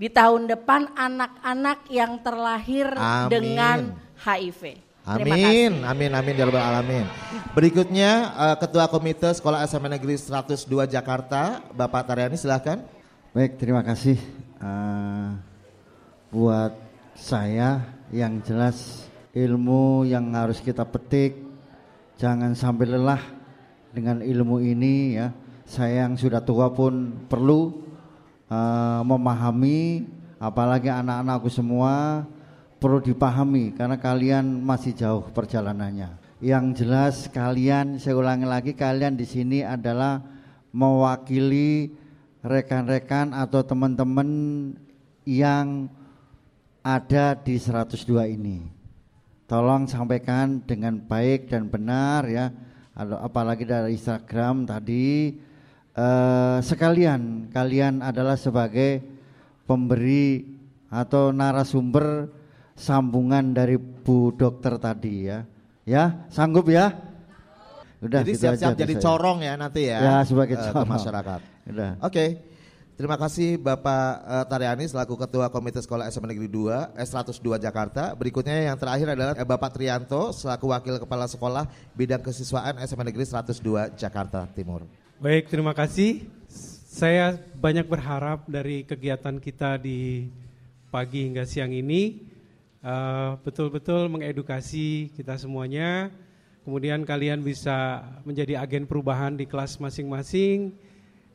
[0.00, 3.28] di tahun depan anak-anak yang terlahir amin.
[3.28, 3.78] dengan
[4.24, 4.89] HIV.
[5.10, 7.02] Amin, amin, amin ya rabbal alamin.
[7.50, 12.78] Berikutnya uh, Ketua Komite Sekolah SMA Negeri 102 Jakarta, Bapak Taryani silahkan.
[13.34, 14.14] Baik, terima kasih
[14.62, 15.34] uh,
[16.30, 16.78] buat
[17.18, 17.82] saya
[18.14, 21.42] yang jelas ilmu yang harus kita petik.
[22.14, 23.22] Jangan sampai lelah
[23.90, 25.34] dengan ilmu ini ya.
[25.66, 27.82] Saya yang sudah tua pun perlu
[28.46, 30.06] uh, memahami
[30.38, 32.22] apalagi anak-anakku semua
[32.80, 36.16] perlu dipahami karena kalian masih jauh perjalanannya.
[36.40, 40.24] Yang jelas kalian saya ulangi lagi kalian di sini adalah
[40.72, 41.92] mewakili
[42.40, 44.28] rekan-rekan atau teman-teman
[45.28, 45.92] yang
[46.80, 48.08] ada di 102
[48.40, 48.80] ini
[49.44, 52.48] tolong sampaikan dengan baik dan benar ya
[52.96, 55.34] apalagi dari Instagram tadi
[55.92, 59.02] eh, sekalian kalian adalah sebagai
[59.68, 60.46] pemberi
[60.88, 62.39] atau narasumber
[62.76, 65.44] sambungan dari Bu Dokter tadi ya
[65.86, 66.92] ya sanggup ya
[68.00, 69.04] udah jadi siap-siap jadi saya.
[69.04, 72.28] corong ya nanti ya ya sebagai uh, corong masyarakat udah oke okay.
[73.00, 78.12] Terima kasih Bapak uh, Taryani selaku Ketua Komite Sekolah SMA Negeri 2 S102 Jakarta.
[78.12, 81.64] Berikutnya yang terakhir adalah uh, Bapak Trianto selaku Wakil Kepala Sekolah
[81.96, 84.84] Bidang Kesiswaan SMA Negeri 102 Jakarta Timur.
[85.16, 86.28] Baik, terima kasih.
[86.92, 90.28] Saya banyak berharap dari kegiatan kita di
[90.92, 92.29] pagi hingga siang ini eh,
[93.44, 96.08] betul-betul uh, mengedukasi kita semuanya.
[96.64, 100.72] Kemudian kalian bisa menjadi agen perubahan di kelas masing-masing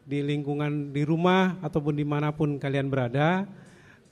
[0.05, 3.49] di lingkungan di rumah ataupun di mana pun kalian berada,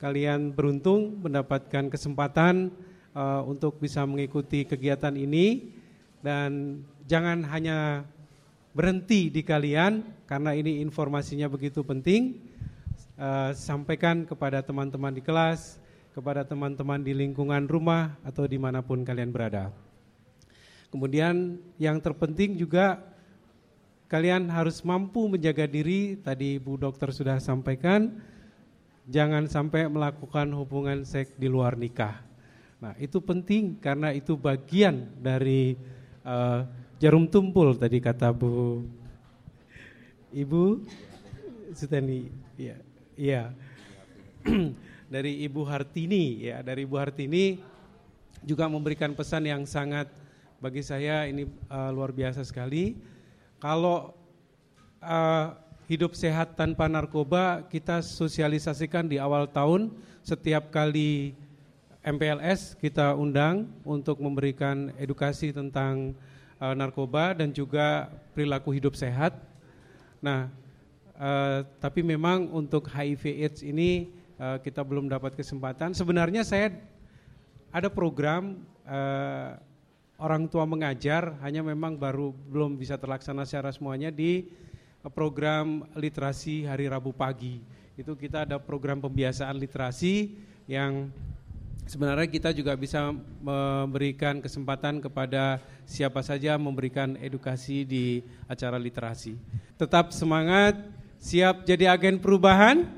[0.02, 2.74] kalian beruntung mendapatkan kesempatan
[3.14, 5.70] uh, untuk bisa mengikuti kegiatan ini
[6.18, 8.02] dan jangan hanya
[8.74, 12.42] berhenti di kalian karena ini informasinya begitu penting.
[13.14, 15.78] Uh, sampaikan kepada teman-teman di kelas,
[16.14, 19.74] kepada teman-teman di lingkungan rumah atau di mana pun kalian berada.
[20.94, 23.02] Kemudian yang terpenting juga
[24.06, 28.14] kalian harus mampu menjaga diri, tadi Bu Dokter sudah sampaikan,
[29.10, 32.22] jangan sampai melakukan hubungan seks di luar nikah.
[32.78, 35.74] Nah itu penting karena itu bagian dari
[36.22, 36.62] uh,
[37.02, 38.86] jarum tumpul tadi kata Bu
[40.30, 40.78] Ibu
[41.74, 42.78] Sutani, ya,
[43.18, 43.50] iya.
[45.14, 47.62] dari Ibu Hartini, ya dari Ibu Hartini
[48.42, 50.10] juga memberikan pesan yang sangat
[50.58, 52.98] bagi saya ini uh, luar biasa sekali
[53.62, 54.10] kalau
[54.98, 55.54] uh,
[55.86, 59.94] hidup sehat tanpa narkoba kita sosialisasikan di awal tahun
[60.26, 61.38] setiap kali
[62.02, 66.10] MPLS kita undang untuk memberikan edukasi tentang
[66.58, 69.38] uh, narkoba dan juga perilaku hidup sehat.
[70.18, 70.50] Nah,
[71.22, 75.92] uh, tapi memang untuk HIV/AIDS ini uh, kita belum dapat kesempatan.
[75.92, 76.74] Sebenarnya saya
[77.74, 79.58] ada program uh,
[80.18, 84.46] orang tua mengajar hanya memang baru belum bisa terlaksana secara semuanya di
[85.02, 87.58] eh, program literasi hari Rabu pagi.
[87.94, 90.34] Itu kita ada program pembiasaan literasi
[90.66, 91.10] yang
[91.86, 99.38] sebenarnya kita juga bisa memberikan kesempatan kepada siapa saja memberikan edukasi di acara literasi.
[99.78, 100.74] Tetap semangat,
[101.20, 102.88] siap jadi agen perubahan?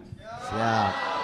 [0.49, 1.16] Siap.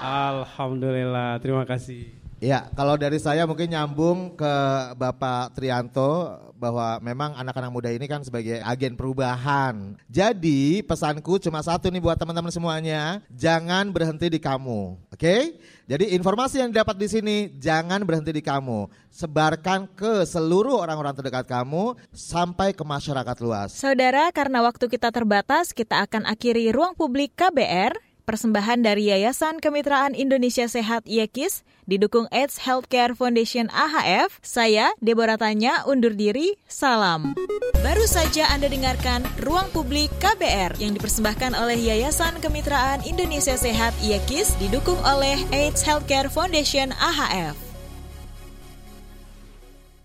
[0.00, 2.08] Alhamdulillah, terima kasih.
[2.40, 4.54] Ya, kalau dari saya mungkin nyambung ke
[4.96, 10.00] Bapak Trianto bahwa memang anak-anak muda ini kan sebagai agen perubahan.
[10.08, 14.96] Jadi pesanku cuma satu nih buat teman-teman semuanya, jangan berhenti di kamu.
[15.12, 15.60] Oke?
[15.84, 18.88] Jadi informasi yang didapat di sini jangan berhenti di kamu.
[19.12, 23.76] Sebarkan ke seluruh orang-orang terdekat kamu sampai ke masyarakat luas.
[23.76, 30.14] Saudara, karena waktu kita terbatas, kita akan akhiri ruang publik KBR persembahan dari Yayasan Kemitraan
[30.14, 34.38] Indonesia Sehat YEKIS didukung AIDS Healthcare Foundation AHF.
[34.38, 36.54] Saya Deborah Tanya undur diri.
[36.70, 37.34] Salam.
[37.82, 44.54] Baru saja Anda dengarkan Ruang Publik KBR yang dipersembahkan oleh Yayasan Kemitraan Indonesia Sehat YEKIS
[44.62, 47.58] didukung oleh AIDS Healthcare Foundation AHF.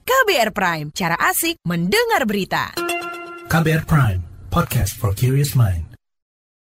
[0.06, 2.74] KBR Prime, cara asik mendengar berita.
[3.46, 5.85] KBR Prime, podcast for curious mind.